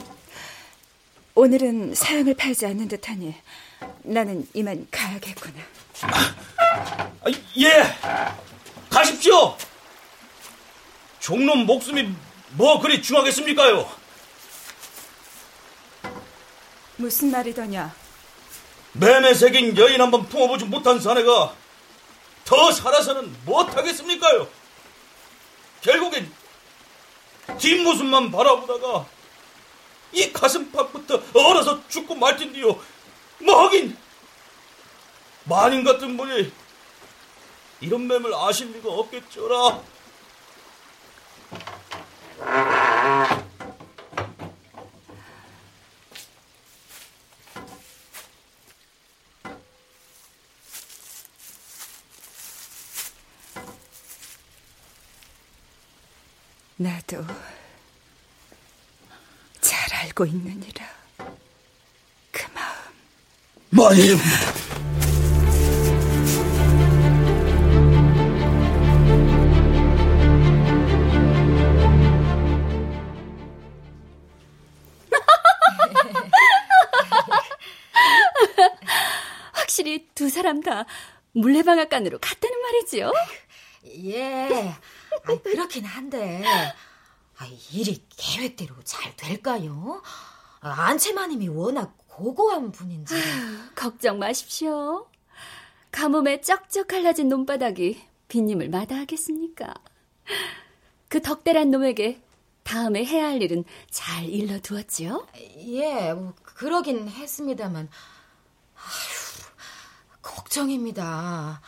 [1.34, 3.34] 오늘은 사양을 팔지 않는 듯하니
[4.02, 5.54] 나는 이만 가야겠구나.
[6.02, 7.82] 아, 예,
[8.90, 9.56] 가십시오.
[11.28, 12.14] 종놈 목숨이
[12.50, 13.90] 뭐 그리 중하겠습니까요?
[16.98, 17.94] 무슨 말이더냐?
[18.92, 21.54] 매매 새긴 여인 한 번 품어보지 못한 사내가
[22.44, 24.46] 더 살아서는 못하겠습니까요?
[25.80, 26.30] 결국엔
[27.58, 29.06] 뒷모습만 바라보다가
[30.12, 32.78] 이 가슴팍부터 얼어서 죽고 말텐디요.
[33.38, 33.96] 뭐 하긴
[35.44, 36.52] 마님 같은 분이
[37.80, 39.93] 이런 맴을 아실 리가 없겠죠라.
[56.76, 57.24] 나도
[59.60, 60.84] 잘 알고 있느니라.
[62.32, 62.74] 그 마음.
[63.70, 64.18] 마님.
[80.44, 80.84] 사람 다
[81.32, 83.12] 물레방앗간으로 갔다는 말이지요?
[84.04, 84.74] 예,
[85.24, 90.02] 아, 그렇긴 한데 아, 일이 계획대로 잘 될까요?
[90.60, 93.14] 아, 안채마님이 워낙 고고한 분인지
[93.74, 95.08] 걱정 마십시오.
[95.90, 99.72] 가뭄에 쩍쩍 갈라진 논바닥이 빈님을 마다하겠습니까?
[101.08, 102.20] 그 덕대란 놈에게
[102.64, 105.26] 다음에 해야 할 일은 잘 일러두었지요?
[105.68, 107.88] 예, 뭐, 그러긴 했습니다만
[108.76, 109.13] 아휴,
[110.44, 111.60] 걱정입니다.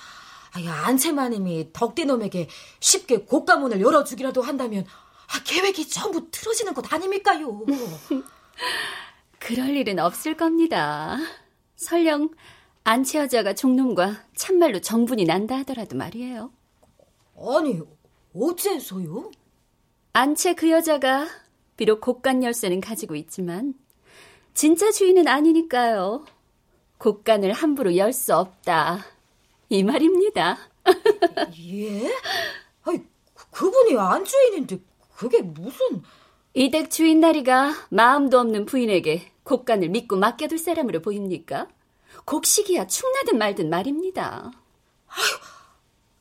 [0.52, 2.48] 아유, 안채마님이 덕대놈에게
[2.80, 4.86] 쉽게 곡가문을 열어주기라도 한다면
[5.28, 7.64] 아, 계획이 전부 틀어지는 것 아닙니까요?
[9.38, 11.18] 그럴 일은 없을 겁니다.
[11.76, 12.30] 설령
[12.84, 16.52] 안채 여자가 종놈과 참말로 정분이 난다 하더라도 말이에요.
[17.36, 17.80] 아니,
[18.34, 19.30] 어째서요?
[20.12, 21.26] 안채 그 여자가
[21.76, 23.74] 비록 곡간 열쇠는 가지고 있지만
[24.54, 26.24] 진짜 주인은 아니니까요.
[26.99, 29.05] 곡간을 함부로 열 수 없다.
[29.68, 30.59] 이 말입니다.
[31.70, 32.11] 예?
[32.84, 33.03] 아니,
[33.51, 34.78] 그분이 안주인인데
[35.16, 36.03] 그게 무슨...
[36.55, 41.68] 이댁 주인 나리가 마음도 없는 부인에게 곡간을 믿고 맡겨둘 사람으로 보입니까?
[42.24, 44.51] 곡식이야 축나든 말든 말입니다.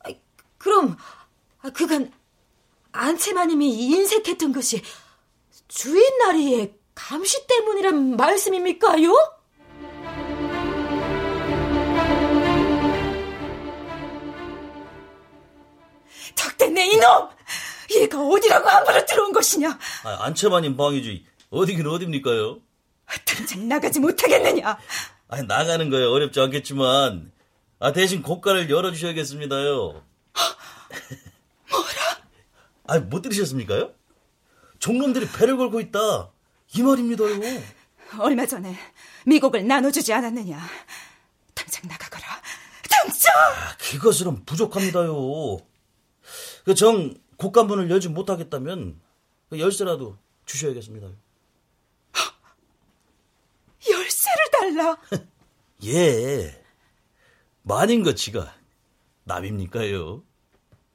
[0.04, 0.14] 아유,
[0.58, 0.96] 그럼
[1.72, 2.12] 그간
[2.92, 4.82] 안채마님이 인색했던 것이
[5.68, 9.14] 주인 나리의 감시 때문이란 말씀입니까요?
[16.36, 17.28] 덕대네 이놈!
[17.90, 19.78] 얘가 어디라고 함부로 들어온 것이냐?
[20.04, 22.58] 아, 안채마님 방이지 어디긴 어딥니까요?
[23.24, 24.78] 당장 나가지 못하겠느냐?
[25.28, 27.32] 아, 나가는 거야 어렵지 않겠지만
[27.78, 30.02] 아, 대신 고가를 열어주셔야겠습니다요.
[31.70, 32.00] 뭐라?
[32.88, 33.92] 아, 못 들으셨습니까요?
[34.78, 36.30] 종놈들이 배를 걸고 있다.
[36.74, 37.40] 이 말입니다요.
[38.18, 38.76] 얼마 전에
[39.26, 40.58] 미국을 나눠주지 않았느냐?
[41.54, 42.24] 당장 나가거라.
[42.88, 43.32] 당장!
[43.36, 45.58] 아, 그것으론 부족합니다요.
[46.66, 49.00] 그정 곡간문을 열지 못하겠다면
[49.48, 51.06] 그 열쇠라도 주셔야겠습니다.
[53.88, 54.98] 열쇠를 달라?
[55.86, 56.64] 예.
[57.62, 58.52] 만인 것 지가
[59.22, 60.24] 남입니까요?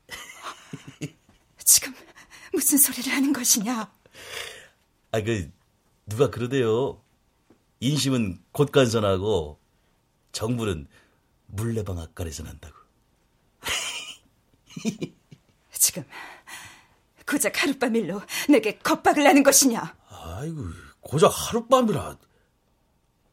[1.64, 1.96] 지금
[2.52, 3.94] 무슨 소리를 하는 것이냐?
[5.14, 5.50] 아, 그,
[6.06, 7.02] 누가 그러대요.
[7.80, 9.58] 인심은 곳간선하고
[10.34, 10.90] 정부는
[11.46, 12.76] 물레방 앞간에서 난다고.
[15.82, 16.04] 지금
[17.26, 19.96] 고작 하룻밤 일로 내게 겁박을 하는 것이냐?
[20.10, 20.64] 아이고,
[21.02, 22.18] 고작 하룻밤이라.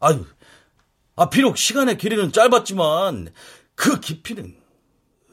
[0.00, 0.26] 아유,
[1.16, 3.32] 아, 비록 시간의 길이는 짧았지만
[3.74, 4.58] 그 깊이는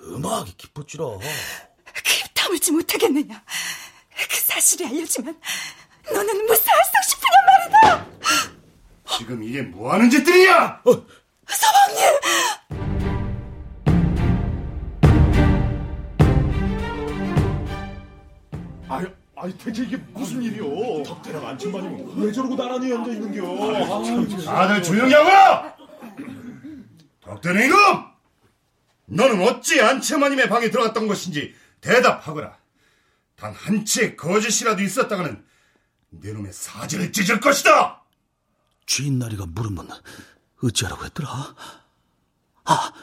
[0.02, 1.06] 음악이 깊었지라.
[1.06, 3.44] 그 다물지 못하겠느냐?
[4.30, 5.40] 그 사실이 알려지면
[6.12, 8.08] 너는 무사할수 싶으냐 말이다!
[9.18, 10.82] 지금 이게 뭐 하는 짓들이냐?
[10.86, 11.06] 어.
[11.48, 12.20] 서방님!
[18.96, 21.04] 아유, 아니 대체 이게 무슨 일이요?
[21.04, 24.44] 덕대랑 안친마님 왜 저러고 나란히 앉아 있는겨?
[24.46, 25.76] 다들 조용히 하거라!
[27.22, 27.78] 덕대는 이놈!
[29.08, 32.58] 너는 어찌 안채마님의 방에 들어갔던 것인지 대답하거라.
[33.36, 35.46] 단한채 거짓이라도 있었다가는
[36.10, 38.04] 내 놈의 사지를 찢을 것이다!
[38.86, 39.90] 주인 나리가 물으면
[40.64, 41.56] 어찌하라고 했더라?
[42.64, 42.94] 아,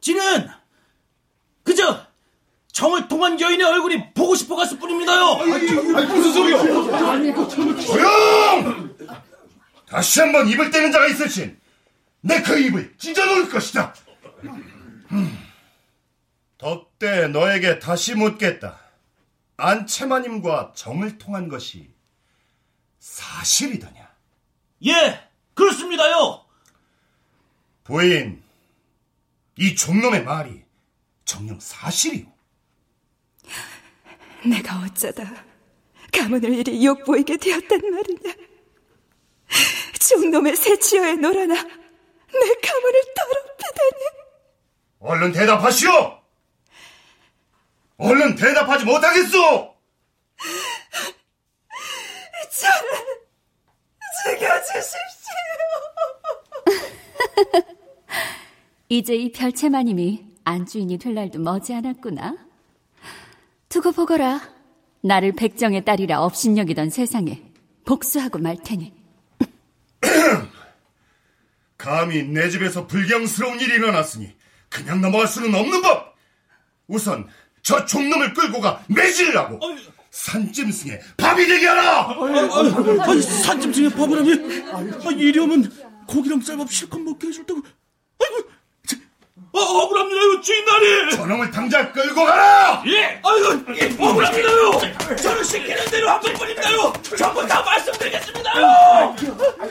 [0.00, 0.48] 지는
[1.64, 2.06] 그저
[2.72, 5.24] 정을 통한 여인의 얼굴이 보고 싶어 갔을 뿐입니다요.
[5.42, 6.62] 아니, 무슨 소리야?
[7.80, 8.96] 조용!
[9.86, 11.58] 다시 한번 입을 떼는 자가 있을진
[12.20, 13.92] 내 그 입을 찢어놓을 것이다.
[15.10, 15.36] 음.
[16.58, 18.78] 덕대 너에게 다시 묻겠다.
[19.56, 21.90] 안채마님과 정을 통한 것이
[23.00, 24.08] 사실이더냐?
[24.86, 26.44] 예, 그렇습니다요.
[27.82, 28.44] 부인,
[29.56, 30.62] 이 종놈의 말이
[31.24, 32.37] 정녕 사실이오.
[34.44, 35.24] 내가 어쩌다
[36.12, 38.34] 가문을 이리 욕보이게 되었단 말이냐?
[40.00, 44.04] 중놈의 새치어에 놀아나 내 가문을 더럽히다니.
[45.00, 46.18] 얼른 대답하시오!
[47.98, 49.74] 얼른 대답하지 못하겠소!
[52.50, 52.90] 저를
[54.24, 55.34] 죽여주십시오.
[58.88, 62.47] 이제 이 별채마님이 안주인이 될 날도 머지않았구나.
[63.68, 64.40] 두고 보거라.
[65.02, 67.42] 나를 백정의 딸이라 업신여기던 세상에
[67.84, 68.92] 복수하고 말 테니.
[71.76, 74.34] 감히 내 집에서 불경스러운 일이 일어났으니
[74.68, 76.16] 그냥 넘어갈 수는 없는 법!
[76.88, 77.28] 우선
[77.62, 79.60] 저 종놈을 끌고 가 매질라고
[80.10, 82.08] 산짐승에 밥이 되게 하라!
[83.06, 84.72] 아니, 산짐승의 밥을 하니?
[85.06, 87.62] 아, 이리 오면 고기랑 쌀밥 실컷 먹게 해줄 때고.
[88.20, 88.48] 아이고, 저,
[89.52, 91.16] 어, 억울합니다요, 주인나리!
[91.16, 92.82] 저놈을 당장 끌고 가라!
[92.86, 93.20] 예!
[93.24, 95.16] 아이고, 예, 억울합니다요!
[95.16, 96.92] 저는 시키는 대로 한 것뿐입니다요!
[97.16, 99.16] 전부 다 말씀드리겠습니다요!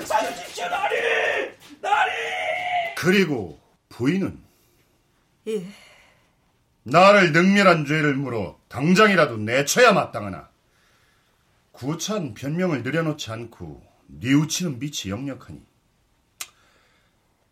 [0.05, 0.95] 살려주십시오, 나리!
[1.81, 2.11] 나리!
[2.97, 3.59] 그리고
[3.89, 4.39] 부인은
[5.47, 5.63] 예.
[6.83, 10.49] 나를 능멸한 죄를 물어 당장이라도 내쳐야 마땅하나
[11.71, 15.61] 구차한 변명을 늘여놓지 않고 뉘우치는 빛이 역력하니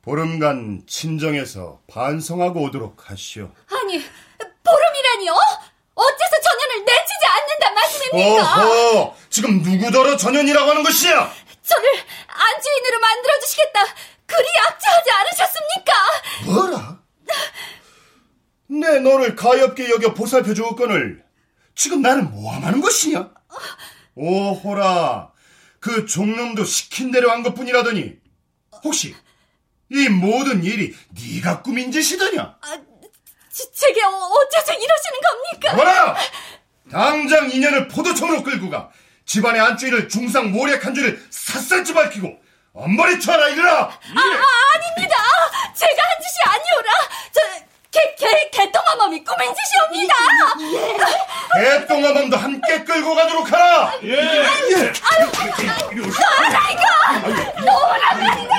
[0.05, 3.51] 보름간 친정에서 반성하고 오도록 하시오.
[3.71, 3.99] 아니,
[4.63, 5.33] 보름이라니요?
[5.95, 8.65] 어째서 전현을 내치지 않는단 말씀입니까?
[8.65, 11.33] 어허, 지금 누구더러 전현이라고 하는 것이야?
[11.63, 11.89] 저를
[12.27, 13.81] 안주인으로 만들어주시겠다.
[14.27, 15.93] 그리 약자하지 않으셨습니까?
[16.45, 16.99] 뭐라?
[18.67, 21.23] 내 너를 가엾게 여겨 보살펴 주었거늘
[21.73, 23.31] 지금 나를 모함하는 것이냐?
[24.13, 25.31] 오호라,
[25.79, 28.17] 그 종놈도 시킨 대로 한 것뿐이라더니
[28.83, 29.15] 혹시
[29.91, 32.41] 이 모든 일이 네가 꾸민 짓이더냐?
[32.61, 32.77] 아,
[33.51, 35.73] 지, 제게 어, 어째서 이러시는 겁니까?
[35.75, 36.15] 뭐라!
[36.91, 38.89] 당장 인연을 포도청으로 끌고 가
[39.25, 42.29] 집안의 안주인을 중상 모략한 죄를 샅샅이 밝히고
[42.73, 43.71] 엄벌이 쳐라 이거라!
[43.83, 45.15] 아, 아, 아닙니다!
[45.73, 46.91] 제가 한 짓이 아니오라!
[47.31, 47.64] 저,
[47.95, 50.13] 개, 개, 개똥어멈이 꾸민 짓이옵니다!
[51.55, 53.93] 개똥어멈도 함께 끌고 가도록 하라!
[54.03, 54.09] 예!
[54.09, 54.91] 예!
[55.01, 55.31] 아유,
[56.57, 56.83] 아이고!
[57.63, 58.55] 너무합니다!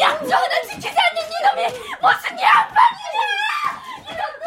[0.00, 1.62] 양주 하나 지키지 않는 이놈이
[2.00, 3.12] 무슨 양반이야!
[4.10, 4.44] 이놈도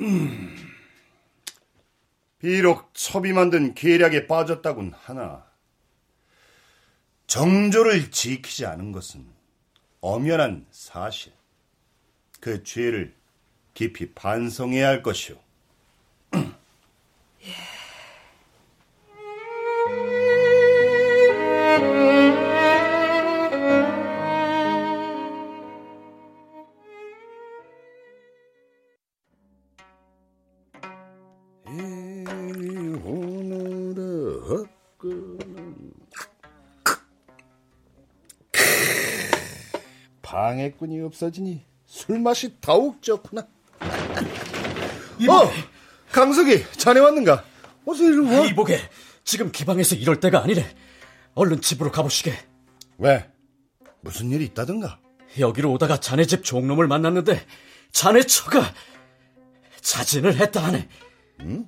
[0.00, 0.74] 음,
[2.40, 5.44] 비록 첩이 만든 계략에 빠졌다곤 하나
[7.28, 9.41] 정조를 지키지 않은 것은
[10.02, 11.32] 엄연한 사실.
[12.40, 13.14] 그 죄를
[13.72, 15.36] 깊이 반성해야 할 것이오.
[40.62, 43.46] 방해꾼이 없어지니 술맛이 더욱 좋구나.
[45.18, 45.30] 이보게.
[45.30, 45.50] 어,
[46.12, 47.44] 강석이, 자네 왔는가?
[47.84, 48.46] 어서 이리 와.
[48.46, 48.78] 이보게,
[49.24, 50.64] 지금 기방에서 이럴 때가 아니래.
[51.34, 52.32] 얼른 집으로 가보시게.
[52.98, 53.28] 왜?
[54.00, 55.00] 무슨 일이 있다던가?
[55.38, 57.44] 여기로 오다가 자네 집 종놈을 만났는데
[57.90, 58.72] 자네 처가
[59.80, 60.88] 자진을 했다 하네.
[61.40, 61.66] 응?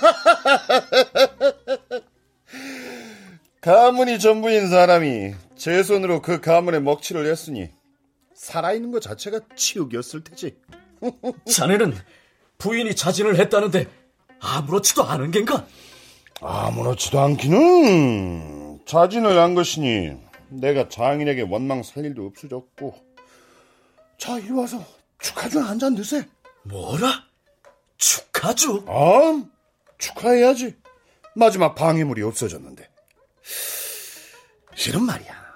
[3.60, 7.68] 가문이 전부인 사람이 제 손으로 그 가문의 먹칠을 했으니
[8.34, 10.56] 살아있는 것 자체가 치욕이었을 테지.
[11.52, 11.94] 자네는
[12.56, 13.86] 부인이 자진을 했다는데
[14.40, 15.66] 아무렇지도 않은 겐가?
[16.40, 20.16] 아무렇지도 않기는 자진을 한 것이니
[20.48, 22.94] 내가 장인에게 원망 살 일도 없어졌고
[24.16, 24.82] 자 이리 와서
[25.18, 26.26] 축하주 한 잔 드세
[26.62, 27.24] 뭐라?
[27.98, 28.86] 축하주?
[28.88, 29.44] 아
[29.98, 30.74] 축하해야지
[31.36, 32.88] 마지막 방해물이 없어졌는데
[34.74, 35.49] 실은 말이야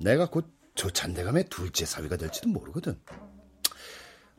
[0.00, 2.98] 내가 곧 조찬대감의 둘째 사위가 될지도 모르거든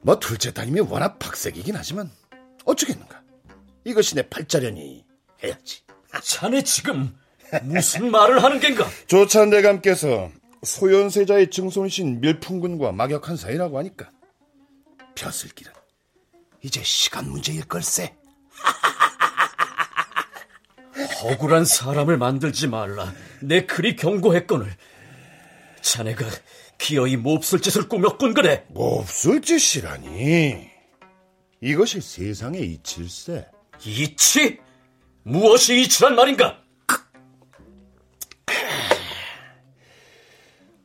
[0.01, 2.09] 뭐 둘째 딸이면 워낙 박색이긴 하지만
[2.65, 3.21] 어쩌겠는가
[3.85, 5.05] 이것이 내 팔자련이
[5.43, 5.81] 해야지
[6.23, 7.15] 자네 지금
[7.63, 8.87] 무슨 말을 하는 겐가?
[9.07, 10.31] 조찬대감께서
[10.63, 14.09] 소현세자의 증손이신 밀풍군과 막역한 사이라고 하니까
[15.15, 15.73] 벼슬 길은
[16.63, 18.15] 이제 시간 문제일 걸세.
[21.23, 23.13] 억울한 사람을 만들지 말라.
[23.41, 24.75] 내 그리 경고했거늘.
[25.81, 26.25] 자네가
[26.77, 28.65] 기어이 몹쓸 짓을 꾸몄군 그래.
[28.69, 30.69] 몹쓸 짓이라니.
[31.61, 33.47] 이것이 세상의 이칠세.
[33.85, 34.59] 이치?
[35.23, 36.59] 무엇이 이치란 말인가?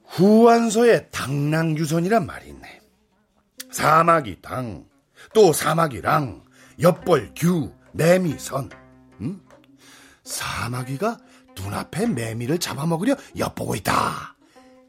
[0.06, 2.80] 후한서에 당랑유선이란 말이 있네.
[3.70, 4.86] 사마귀 당,
[5.34, 6.42] 또 사마귀 랑,
[6.80, 8.70] 엿벌 규, 매미 선.
[9.20, 9.40] 응?
[10.24, 11.18] 사마귀가
[11.54, 14.35] 눈앞에 매미를 잡아먹으려 엿보고 있다.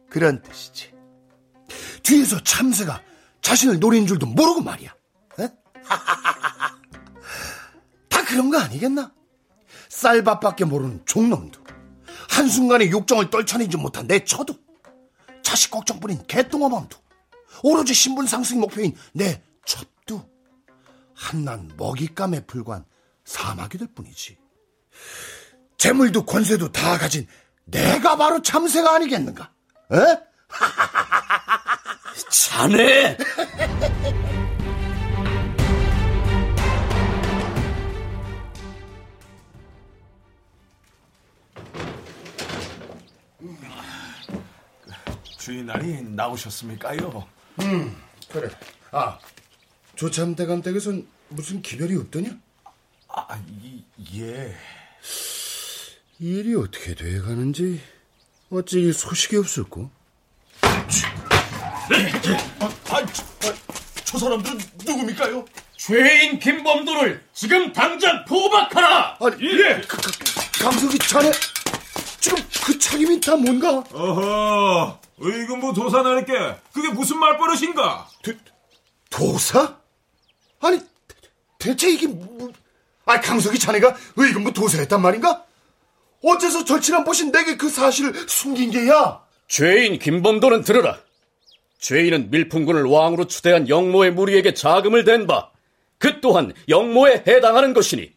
[0.09, 0.93] 그런 뜻이지.
[2.03, 3.01] 뒤에서 참새가
[3.41, 4.95] 자신을 노린 줄도 모르고 말이야.
[8.09, 9.13] 다 그런 거 아니겠나?
[9.89, 11.63] 쌀밥밖에 모르는 종놈도
[12.29, 14.55] 한순간에 욕정을 떨쳐내지 못한 내 처도
[15.41, 16.97] 자식 걱정뿐인 개똥어맘도
[17.63, 20.29] 오로지 신분 상승 목표인 내 첩도
[21.15, 22.85] 한낱 먹잇감에 불과한
[23.25, 24.37] 사마귀들 뿐이지
[25.77, 27.27] 재물도 권세도 다 가진
[27.65, 29.51] 내가 바로 참새가 아니겠는가?
[29.91, 29.97] 에?
[32.29, 33.17] 자네!
[45.37, 47.25] 주인날이 나오셨습니까요?
[47.61, 47.95] 음,
[48.29, 48.49] 그래.
[48.91, 49.17] 아,
[49.95, 52.37] 조참대감 댁에선 무슨 기별이 없더냐?
[53.07, 53.83] 아, 이,
[54.15, 54.53] 예.
[56.19, 57.81] 일이 어떻게 돼가는지
[58.49, 59.89] 어찌 소식이 없을꼬?
[60.61, 60.87] 아,
[62.89, 63.53] 아, 저, 아,
[64.05, 65.45] 저 사람들은 누굽니까요?
[65.75, 69.17] 죄인 김범도를 지금 당장 포박하라!
[69.19, 69.81] 아니, 예!
[69.87, 71.31] 그, 그, 강석이 자네,
[72.19, 73.83] 지금 그 차림이 다 뭔가?
[73.93, 78.07] 어허, 의금부 도사 나니께 그게 무슨 말버릇인가?
[78.23, 78.33] 도,
[79.09, 79.77] 도사?
[80.61, 80.79] 아니,
[81.59, 82.51] 대체 이게 뭐,
[83.05, 85.46] 아 강석이 자네가 의금부 도사했단 말인가?
[86.23, 89.21] 어째서 절친한 보신 내게 그 사실을 숨긴 게야?
[89.47, 90.99] 죄인 김범도는 들으라.
[91.79, 95.51] 죄인은 밀풍군을 왕으로 추대한 영모의 무리에게 자금을 댄 바,
[95.99, 98.11] 그 또한 영모에 해당하는 것이니,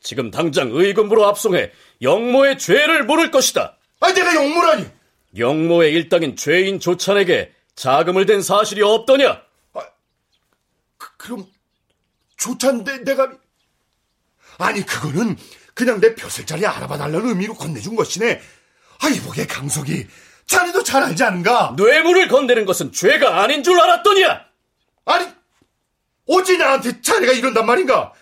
[0.00, 1.70] 지금 당장 의금부로 압송해
[2.02, 3.76] 영모의 죄를 물을 것이다.
[4.00, 4.86] 아니, 내가 영모라니!
[5.36, 9.42] 영모의 일당인 죄인 조찬에게 자금을 댄 사실이 없더냐?
[9.74, 9.80] 아,
[10.96, 11.46] 그, 그럼,
[12.36, 13.30] 조찬 내, 내가,
[14.58, 15.36] 아니, 그거는
[15.78, 18.42] 그냥 내 벼슬 자리 알아봐 달라는 의미로 건네준 것이네.
[19.00, 20.08] 아 이, 보게 강석이,
[20.48, 21.74] 자네도 잘 알지 않은가?
[21.76, 24.44] 뇌물을 건네는 것은 죄가 아닌 줄 알았더냐?
[25.04, 25.28] 아니,
[26.26, 28.12] 어찌 나한테 자네가 이런단 말인가?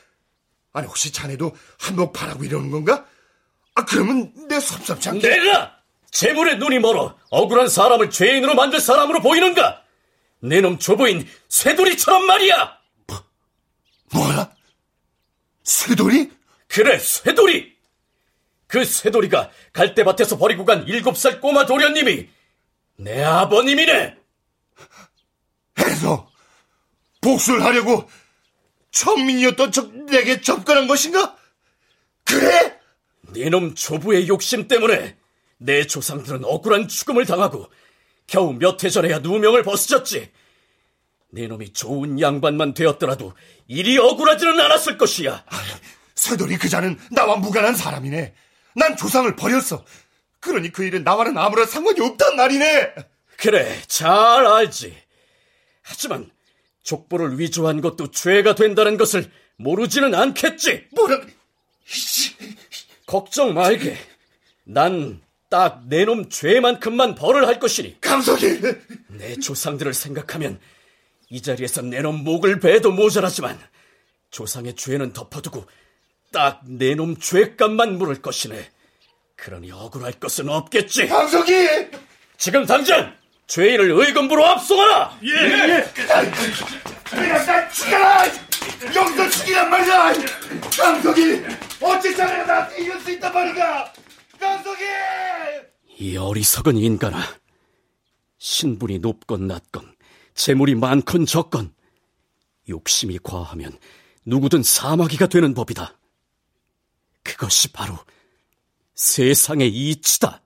[0.74, 3.06] 아니, 혹시 자네도 한몫 바라고 이러는 건가?
[3.74, 5.26] 아, 그러면 내 섭섭지 않게.
[5.26, 5.76] 내가!
[6.10, 9.82] 재물에 눈이 멀어 억울한 사람을 죄인으로 만들 사람으로 보이는가?
[10.40, 12.76] 내놈 조부인 쇠돌이처럼 말이야!
[13.06, 13.24] 뭐,
[14.12, 14.50] 뭐라?
[15.64, 16.35] 쇠돌이?
[16.76, 17.74] 그래, 쇠돌이!
[18.66, 22.28] 그 쇠돌이가 갈대밭에서 버리고 간 일곱 살 꼬마 도련님이
[22.96, 24.14] 내 아버님이네!
[25.78, 26.30] 해서
[27.22, 28.06] 복수를 하려고
[28.90, 31.34] 천민이었던 척 내게 접근한 것인가?
[32.24, 32.78] 그래?
[33.32, 35.16] 네놈 조부의 욕심 때문에
[35.56, 37.70] 내 조상들은 억울한 죽음을 당하고
[38.26, 40.30] 겨우 몇 해 전에야 누명을 벗어졌지.
[41.30, 43.32] 네 놈이 좋은 양반만 되었더라도
[43.66, 45.42] 일이 억울하지는 않았을 것이야.
[46.16, 48.34] 아, 쇠돌이 그자는 나와 무관한 사람이네.
[48.74, 49.84] 난 조상을 버렸어.
[50.40, 52.94] 그러니 그 일은 나와는 아무런 상관이 없단 말이네.
[53.36, 54.96] 그래, 잘 알지.
[55.82, 56.30] 하지만
[56.82, 60.86] 족보를 위조한 것도 죄가 된다는 것을 모르지는 않겠지.
[60.94, 61.20] 뭐라?
[63.06, 63.96] 걱정 말게.
[64.64, 68.00] 난 딱 내 놈 죄만큼만 벌을 할 것이니.
[68.00, 68.60] 감독이!
[69.08, 70.58] 내 조상들을 생각하면
[71.30, 73.56] 이 자리에서 내 놈 목을 베도 모자라지만
[74.30, 75.64] 조상의 죄는 덮어두고
[76.32, 78.70] 딱 내 놈 죄값만 물을 것이네.
[79.36, 81.08] 그러니 억울할 것은 없겠지.
[81.08, 81.52] 감독이!
[82.38, 83.14] 지금 당장
[83.46, 85.18] 죄인을 의금부로 압송하라!
[85.24, 85.28] 예!
[85.30, 85.92] 예.
[87.14, 88.24] 내가 날 죽여라!
[88.94, 90.12] 여기서 죽이란 말이야!
[90.76, 91.42] 감독이!
[91.80, 93.92] 어찌 자네가 나한테 이럴 수 있단 말인가!
[94.40, 94.82] 감독이!
[95.98, 97.22] 이 어리석은 인간아.
[98.38, 99.94] 신분이 높건 낮건,
[100.34, 101.72] 재물이 많건 적건,
[102.68, 103.78] 욕심이 과하면
[104.24, 105.95] 누구든 사마귀가 되는 법이다.
[107.26, 107.98] 그것이 바로
[108.94, 110.42] 세상의 이치다.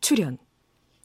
[0.00, 0.38] 출연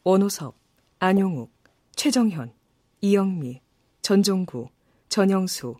[0.03, 0.55] 원호섭,
[0.99, 1.51] 안용욱,
[1.95, 2.53] 최정현,
[3.01, 3.61] 이영미,
[4.01, 4.69] 전종구,
[5.15, 5.75] 전영수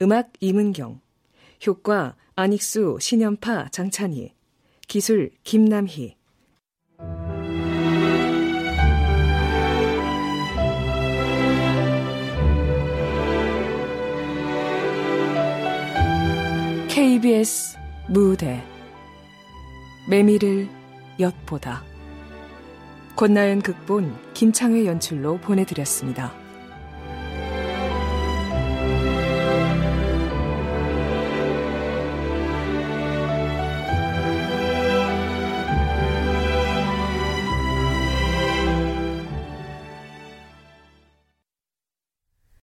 [0.00, 1.00] 음악 이문경
[1.66, 4.32] 효과 안익수, 신연파, 장찬희
[4.86, 6.14] 기술 김남희.
[16.88, 17.76] KBS
[18.08, 18.62] 무대.
[20.08, 20.68] 메밀을
[21.18, 21.82] 엿보다.
[23.16, 26.43] 권나연 극본 김창회 연출로 보내드렸습니다.